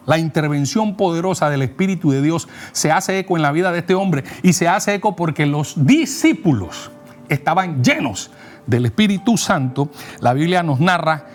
la 0.07 0.19
intervención 0.19 0.97
poderosa 0.97 1.51
del 1.51 1.63
Espíritu 1.63 2.11
de 2.11 2.21
Dios 2.21 2.49
se 2.73 2.91
hace 2.91 3.19
eco 3.21 3.37
en 3.37 3.43
la 3.43 3.53
vida 3.53 3.71
de 3.71 3.79
este 3.79 3.95
hombre 3.95 4.25
y 4.43 4.55
se 4.55 4.67
hace 4.67 4.95
eco 4.95 5.15
porque 5.15 5.47
los 5.47 5.87
discípulos 5.87 6.91
estaban 7.29 7.85
llenos 7.85 8.33
del 8.67 8.87
Espíritu 8.87 9.37
Santo. 9.37 9.91
La 10.21 10.33
Biblia 10.33 10.63
nos 10.63 10.81
narra 10.81 11.27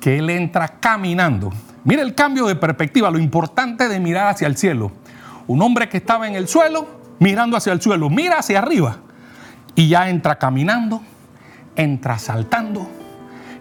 que 0.00 0.18
él 0.18 0.30
entra 0.30 0.80
caminando. 0.80 1.52
Mira 1.84 2.02
el 2.02 2.14
cambio 2.14 2.46
de 2.46 2.56
perspectiva, 2.56 3.10
lo 3.10 3.18
importante 3.18 3.88
de 3.88 4.00
mirar 4.00 4.28
hacia 4.28 4.46
el 4.46 4.56
cielo. 4.56 4.92
Un 5.46 5.62
hombre 5.62 5.88
que 5.88 5.96
estaba 5.96 6.28
en 6.28 6.34
el 6.34 6.48
suelo, 6.48 6.86
mirando 7.18 7.56
hacia 7.56 7.72
el 7.72 7.80
suelo, 7.80 8.08
mira 8.08 8.38
hacia 8.38 8.58
arriba 8.58 8.98
y 9.74 9.88
ya 9.88 10.08
entra 10.08 10.38
caminando, 10.38 11.02
entra 11.76 12.18
saltando 12.18 12.88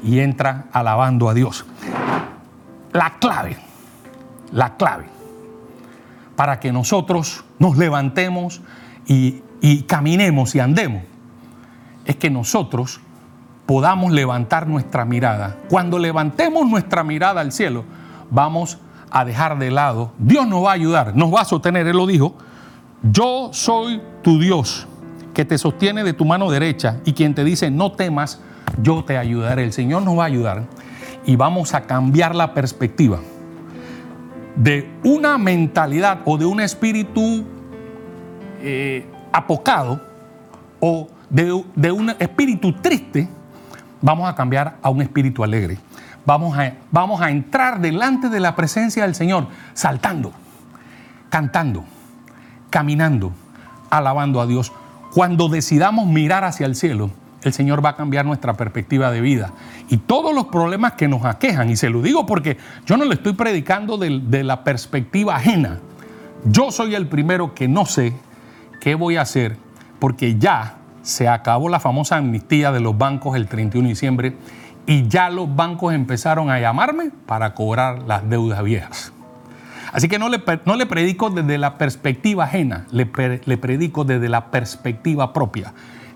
y 0.03 0.19
entra 0.19 0.65
alabando 0.71 1.29
a 1.29 1.33
Dios. 1.33 1.65
La 2.93 3.17
clave 3.19 3.71
la 4.51 4.75
clave 4.75 5.05
para 6.35 6.59
que 6.59 6.71
nosotros 6.71 7.43
nos 7.59 7.77
levantemos 7.77 8.61
y, 9.07 9.41
caminemos 9.87 10.55
y 10.55 10.59
andemos. 10.59 11.03
Es 12.05 12.15
que 12.15 12.29
nosotros 12.29 12.99
podamos 13.65 14.11
levantar 14.11 14.67
nuestra 14.67 15.05
mirada. 15.05 15.57
Cuando 15.69 15.99
levantemos 15.99 16.67
nuestra 16.67 17.03
mirada 17.03 17.41
al 17.41 17.51
cielo, 17.51 17.83
vamos 18.31 18.79
a 19.11 19.23
dejar 19.23 19.59
de 19.59 19.69
lado. 19.69 20.11
Dios 20.17 20.47
nos 20.47 20.65
va 20.65 20.71
a 20.71 20.73
ayudar, 20.73 21.15
nos 21.15 21.31
va 21.31 21.41
a 21.41 21.45
sostener. 21.45 21.85
Él 21.85 21.97
lo 21.97 22.07
dijo, 22.07 22.35
yo 23.03 23.49
soy 23.53 24.01
tu 24.23 24.39
Dios, 24.39 24.87
que 25.35 25.45
te 25.45 25.57
sostiene 25.57 26.03
de 26.03 26.13
tu 26.13 26.25
mano 26.25 26.49
derecha 26.49 26.97
y 27.05 27.13
quien 27.13 27.35
te 27.35 27.43
dice, 27.43 27.69
no 27.69 27.91
temas, 27.91 28.41
yo 28.81 29.03
te 29.03 29.17
ayudaré. 29.17 29.63
El 29.63 29.73
Señor 29.73 30.01
nos 30.01 30.17
va 30.17 30.23
a 30.23 30.27
ayudar 30.27 30.63
y 31.25 31.35
vamos 31.35 31.75
a 31.75 31.81
cambiar 31.81 32.33
la 32.33 32.53
perspectiva 32.53 33.19
de 34.55 34.89
una 35.03 35.37
mentalidad 35.37 36.21
o 36.25 36.37
de 36.37 36.45
un 36.45 36.59
espíritu 36.59 37.45
eh, 38.61 39.05
apocado 39.31 40.01
o 40.79 41.07
de, 41.29 41.63
de, 41.75 41.91
un 41.91 42.09
espíritu 42.09 42.73
triste, 42.73 43.29
vamos 44.01 44.29
a 44.29 44.35
cambiar 44.35 44.77
a 44.81 44.89
un 44.89 45.01
espíritu 45.01 45.43
alegre. 45.43 45.77
Vamos 46.31 46.57
a, 46.57 46.75
vamos 46.91 47.19
a 47.19 47.29
entrar 47.29 47.81
delante 47.81 48.29
de 48.29 48.39
la 48.39 48.55
presencia 48.55 49.03
del 49.03 49.15
Señor, 49.15 49.47
saltando, 49.73 50.31
cantando, 51.27 51.83
caminando, 52.69 53.33
alabando 53.89 54.39
a 54.39 54.47
Dios. 54.47 54.71
Cuando 55.13 55.49
decidamos 55.49 56.07
mirar 56.07 56.45
hacia 56.45 56.67
el 56.67 56.77
cielo, 56.77 57.11
el 57.43 57.51
Señor 57.51 57.83
va 57.83 57.89
a 57.89 57.95
cambiar 57.97 58.23
nuestra 58.23 58.53
perspectiva 58.53 59.11
de 59.11 59.19
vida. 59.19 59.51
Y 59.89 59.97
todos 59.97 60.33
los 60.33 60.45
problemas 60.45 60.93
que 60.93 61.09
nos 61.09 61.25
aquejan, 61.25 61.69
y 61.69 61.75
se 61.75 61.89
lo 61.89 62.01
digo 62.01 62.25
porque 62.25 62.55
yo 62.85 62.95
no 62.95 63.03
le 63.03 63.15
estoy 63.15 63.33
predicando 63.33 63.97
de, 63.97 64.43
la 64.45 64.63
perspectiva 64.63 65.35
ajena. 65.35 65.79
Yo 66.45 66.71
soy 66.71 66.95
el 66.95 67.07
primero 67.07 67.53
que 67.53 67.67
no 67.67 67.85
sé 67.85 68.13
qué 68.79 68.95
voy 68.95 69.17
a 69.17 69.23
hacer 69.23 69.57
porque 69.99 70.39
ya 70.39 70.77
se 71.01 71.27
acabó 71.27 71.67
la 71.67 71.81
famosa 71.81 72.15
amnistía 72.15 72.71
de 72.71 72.79
los 72.79 72.97
bancos 72.97 73.35
el 73.35 73.49
31 73.49 73.85
de 73.85 73.89
diciembre 73.89 74.37
y 74.85 75.07
ya 75.07 75.29
los 75.29 75.55
bancos 75.55 75.93
empezaron 75.93 76.49
a 76.49 76.59
llamarme 76.59 77.11
para 77.25 77.53
cobrar 77.53 78.03
las 78.03 78.29
deudas 78.29 78.63
viejas. 78.63 79.13
Así 79.93 80.07
que 80.07 80.19
no 80.19 80.29
le, 80.29 80.39
predico 80.39 81.29
desde 81.29 81.57
la 81.57 81.77
perspectiva 81.77 82.45
ajena, 82.45 82.85
le 82.91 83.05
predico 83.05 84.05
desde 84.05 84.29
la 84.29 84.51
perspectiva 84.51 85.33
propia. 85.33 85.73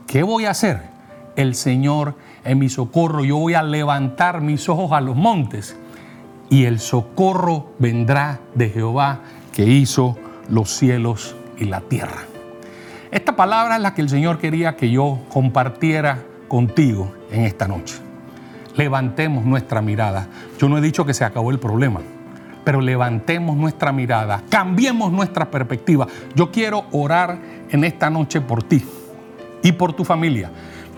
¿Qué 0.07 0.23
voy 0.23 0.45
a 0.45 0.51
hacer? 0.51 0.95
el 1.35 1.55
Señor 1.55 2.15
en 2.43 2.59
mi 2.59 2.69
socorro. 2.69 3.23
Yo 3.23 3.37
voy 3.37 3.53
a 3.53 3.63
levantar 3.63 4.41
mis 4.41 4.67
ojos 4.69 4.91
a 4.91 5.01
los 5.01 5.15
montes 5.15 5.77
y 6.49 6.65
el 6.65 6.79
socorro 6.79 7.73
vendrá 7.79 8.39
de 8.53 8.69
Jehová 8.69 9.19
que 9.53 9.65
hizo 9.65 10.17
los 10.49 10.69
cielos 10.69 11.35
y 11.57 11.65
la 11.65 11.81
tierra. 11.81 12.23
Esta 13.11 13.35
palabra 13.35 13.77
es 13.77 13.81
la 13.81 13.93
que 13.93 14.01
el 14.01 14.09
Señor 14.09 14.39
quería 14.39 14.75
que 14.75 14.91
yo 14.91 15.19
compartiera 15.29 16.23
contigo 16.47 17.13
en 17.31 17.43
esta 17.43 17.67
noche. 17.67 18.04
Levantemos 18.77 19.45
nuestra 19.45 19.81
mirada. 19.81 20.27
Yo 20.59 20.67
no 20.67 20.77
he 20.77 20.81
dicho 20.81 21.05
que 21.05 21.13
se 21.13 21.23
acabó 21.23 21.51
el 21.51 21.59
problema, 21.59 22.01
pero 22.63 22.81
levantemos 22.81 23.55
nuestra 23.55 23.91
mirada, 23.91 24.43
cambiemos 24.49 25.11
nuestra 25.11 25.49
perspectiva. 25.49 26.07
Yo 26.35 26.51
quiero 26.51 26.85
orar 26.91 27.37
en 27.69 27.83
esta 27.83 28.09
noche 28.09 28.41
por 28.41 28.63
ti 28.63 28.83
y 29.63 29.71
por 29.71 29.93
tu 29.93 30.03
familia. 30.03 30.51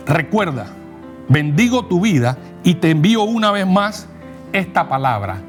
Recuerda, 0.05 0.67
bendigo 1.29 1.85
tu 1.85 2.01
vida 2.01 2.37
y 2.63 2.75
te 2.75 2.91
envío 2.91 3.23
una 3.23 3.51
vez 3.51 3.67
más 3.67 4.07
esta 4.53 4.87
palabra. 4.89 5.41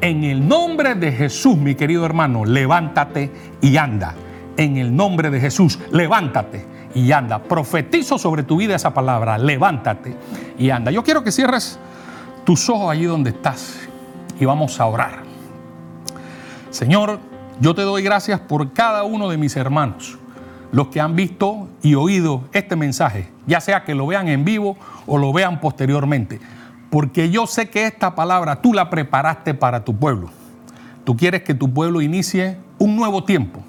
En 0.00 0.24
el 0.24 0.46
nombre 0.46 0.94
de 0.94 1.12
Jesús, 1.12 1.56
mi 1.56 1.74
querido 1.74 2.04
hermano, 2.04 2.44
levántate 2.44 3.30
y 3.60 3.76
anda. 3.76 4.14
En 4.56 4.76
el 4.76 4.94
nombre 4.94 5.30
de 5.30 5.40
Jesús, 5.40 5.78
levántate 5.90 6.66
y 6.94 7.10
anda. 7.12 7.42
Profetizo 7.42 8.18
sobre 8.18 8.42
tu 8.42 8.56
vida 8.56 8.76
esa 8.76 8.92
palabra, 8.92 9.38
levántate 9.38 10.14
y 10.58 10.70
anda. 10.70 10.90
Yo 10.90 11.02
quiero 11.02 11.22
que 11.24 11.32
cierres 11.32 11.78
tus 12.44 12.68
ojos 12.68 12.90
allí 12.90 13.04
donde 13.04 13.30
estás 13.30 13.78
y 14.38 14.44
vamos 14.44 14.80
a 14.80 14.86
orar. 14.86 15.22
Señor, 16.70 17.20
yo 17.60 17.74
te 17.74 17.82
doy 17.82 18.02
gracias 18.02 18.40
por 18.40 18.72
cada 18.72 19.04
uno 19.04 19.28
de 19.28 19.36
mis 19.36 19.56
hermanos 19.56 20.18
los 20.72 20.88
que 20.88 21.00
han 21.00 21.14
visto 21.14 21.68
y 21.82 21.94
oído 21.94 22.44
este 22.52 22.76
mensaje, 22.76 23.28
ya 23.46 23.60
sea 23.60 23.84
que 23.84 23.94
lo 23.94 24.06
vean 24.06 24.26
en 24.28 24.44
vivo 24.44 24.76
o 25.06 25.18
lo 25.18 25.32
vean 25.32 25.60
posteriormente, 25.60 26.40
porque 26.90 27.30
yo 27.30 27.46
sé 27.46 27.68
que 27.68 27.86
esta 27.86 28.14
palabra 28.14 28.62
tú 28.62 28.72
la 28.72 28.90
preparaste 28.90 29.54
para 29.54 29.84
tu 29.84 29.94
pueblo. 29.94 30.30
Tú 31.04 31.16
quieres 31.16 31.42
que 31.42 31.54
tu 31.54 31.72
pueblo 31.72 32.00
inicie 32.00 32.56
un 32.78 32.96
nuevo 32.96 33.24
tiempo, 33.24 33.60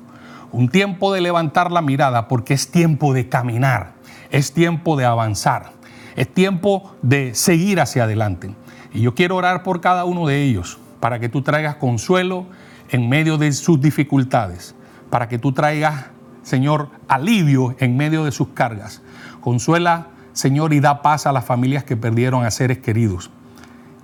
un 0.52 0.70
tiempo 0.70 1.14
de 1.14 1.22
levantar 1.22 1.72
la 1.72 1.82
mirada, 1.82 2.28
porque 2.28 2.54
es 2.54 2.72
tiempo 2.72 3.14
de 3.14 3.28
caminar, 3.28 3.94
es 4.32 4.54
tiempo 4.54 4.96
de 4.96 5.06
avanzar, 5.06 5.72
es 6.16 6.34
tiempo 6.34 6.96
de 7.02 7.36
seguir 7.36 7.80
hacia 7.80 8.04
adelante. 8.04 8.56
Y 8.94 9.02
yo 9.02 9.16
quiero 9.16 9.36
orar 9.36 9.64
por 9.64 9.82
cada 9.82 10.06
uno 10.06 10.28
de 10.28 10.44
ellos, 10.44 10.78
para 11.00 11.20
que 11.20 11.30
tú 11.30 11.42
traigas 11.42 11.76
consuelo 11.76 12.46
en 12.90 13.10
medio 13.10 13.38
de 13.38 13.52
sus 13.52 13.82
dificultades, 13.82 14.76
para 15.10 15.28
que 15.28 15.40
tú 15.40 15.52
traigas 15.52 16.06
Señor, 16.44 16.90
alivio 17.08 17.76
en 17.80 17.98
medio 17.98 18.26
de 18.26 18.32
sus 18.32 18.50
cargas. 18.50 19.02
Consuela, 19.42 20.08
Señor, 20.34 20.74
y 20.74 20.80
da 20.80 21.02
paz 21.02 21.26
a 21.26 21.32
las 21.32 21.46
familias 21.46 21.84
que 21.84 21.98
perdieron 21.98 22.46
a 22.46 22.52
seres 22.52 22.80
queridos. 22.80 23.32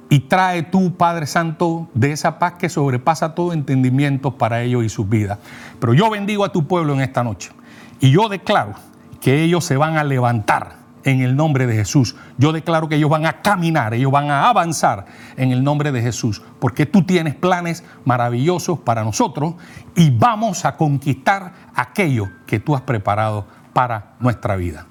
Y 0.09 0.21
trae 0.21 0.63
tú, 0.63 0.95
Padre 0.95 1.27
Santo, 1.27 1.87
de 1.93 2.13
esa 2.13 2.39
paz 2.39 2.53
que 2.53 2.69
sobrepasa 2.69 3.35
todo 3.35 3.53
entendimiento 3.53 4.37
para 4.37 4.61
ellos 4.63 4.83
y 4.83 4.89
sus 4.89 5.07
vidas. 5.07 5.37
Pero 5.79 5.93
yo 5.93 6.09
bendigo 6.09 6.43
a 6.43 6.51
tu 6.51 6.65
pueblo 6.65 6.93
en 6.93 7.01
esta 7.01 7.23
noche. 7.23 7.51
Y 7.99 8.09
yo 8.09 8.29
declaro 8.29 8.73
que 9.21 9.43
ellos 9.43 9.65
se 9.65 9.77
van 9.77 9.97
a 9.97 10.03
levantar 10.03 10.78
en 11.03 11.21
el 11.21 11.35
nombre 11.35 11.67
de 11.67 11.75
Jesús. 11.75 12.15
Yo 12.37 12.51
declaro 12.51 12.89
que 12.89 12.95
ellos 12.95 13.09
van 13.09 13.25
a 13.25 13.41
caminar, 13.41 13.93
ellos 13.93 14.11
van 14.11 14.29
a 14.29 14.49
avanzar 14.49 15.05
en 15.37 15.51
el 15.51 15.63
nombre 15.63 15.91
de 15.91 16.01
Jesús, 16.01 16.41
porque 16.59 16.85
tú 16.85 17.03
tienes 17.03 17.35
planes 17.35 17.83
maravillosos 18.05 18.79
para 18.79 19.03
nosotros 19.03 19.55
y 19.95 20.09
vamos 20.09 20.65
a 20.65 20.75
conquistar 20.75 21.53
aquello 21.75 22.27
que 22.45 22.59
tú 22.59 22.75
has 22.75 22.81
preparado 22.81 23.45
para 23.73 24.13
nuestra 24.19 24.55
vida. 24.55 24.85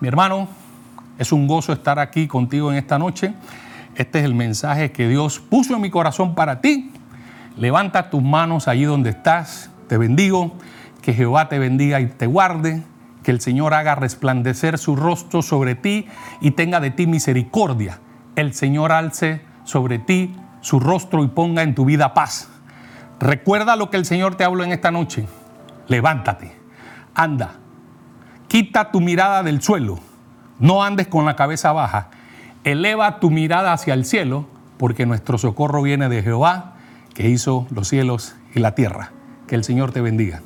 Mi 0.00 0.08
hermano, 0.08 0.48
es 1.18 1.32
un 1.32 1.46
gozo 1.46 1.72
estar 1.72 1.98
aquí 1.98 2.26
contigo 2.26 2.70
en 2.72 2.78
esta 2.78 2.98
noche. 2.98 3.34
Este 3.94 4.18
es 4.18 4.24
el 4.24 4.34
mensaje 4.34 4.90
que 4.90 5.08
Dios 5.08 5.38
puso 5.38 5.74
en 5.76 5.80
mi 5.80 5.90
corazón 5.90 6.34
para 6.34 6.60
ti. 6.60 6.90
Levanta 7.56 8.10
tus 8.10 8.22
manos 8.22 8.66
allí 8.66 8.84
donde 8.84 9.10
estás. 9.10 9.70
Te 9.88 9.96
bendigo. 9.96 10.56
Que 11.00 11.12
Jehová 11.12 11.48
te 11.48 11.58
bendiga 11.58 12.00
y 12.00 12.06
te 12.06 12.26
guarde 12.26 12.82
que 13.24 13.32
el 13.32 13.40
Señor 13.40 13.74
haga 13.74 13.96
resplandecer 13.96 14.78
su 14.78 14.94
rostro 14.94 15.42
sobre 15.42 15.74
ti 15.74 16.06
y 16.40 16.52
tenga 16.52 16.78
de 16.78 16.92
ti 16.92 17.08
misericordia. 17.08 17.98
El 18.36 18.54
Señor 18.54 18.92
alce 18.92 19.42
sobre 19.64 19.98
ti 19.98 20.36
su 20.60 20.78
rostro 20.78 21.24
y 21.24 21.28
ponga 21.28 21.62
en 21.62 21.74
tu 21.74 21.84
vida 21.84 22.14
paz. 22.14 22.50
Recuerda 23.18 23.74
lo 23.74 23.90
que 23.90 23.96
el 23.96 24.04
Señor 24.04 24.36
te 24.36 24.44
habló 24.44 24.62
en 24.62 24.72
esta 24.72 24.90
noche. 24.90 25.26
Levántate, 25.88 26.56
anda, 27.14 27.54
quita 28.48 28.90
tu 28.90 29.00
mirada 29.00 29.42
del 29.42 29.60
suelo, 29.60 29.98
no 30.58 30.82
andes 30.82 31.08
con 31.08 31.24
la 31.24 31.36
cabeza 31.36 31.72
baja, 31.72 32.10
eleva 32.62 33.20
tu 33.20 33.30
mirada 33.30 33.72
hacia 33.72 33.94
el 33.94 34.04
cielo, 34.04 34.46
porque 34.78 35.06
nuestro 35.06 35.38
socorro 35.38 35.82
viene 35.82 36.08
de 36.08 36.22
Jehová, 36.22 36.74
que 37.14 37.28
hizo 37.28 37.66
los 37.70 37.88
cielos 37.88 38.36
y 38.54 38.60
la 38.60 38.74
tierra. 38.74 39.12
Que 39.46 39.54
el 39.54 39.64
Señor 39.64 39.92
te 39.92 40.00
bendiga. 40.00 40.40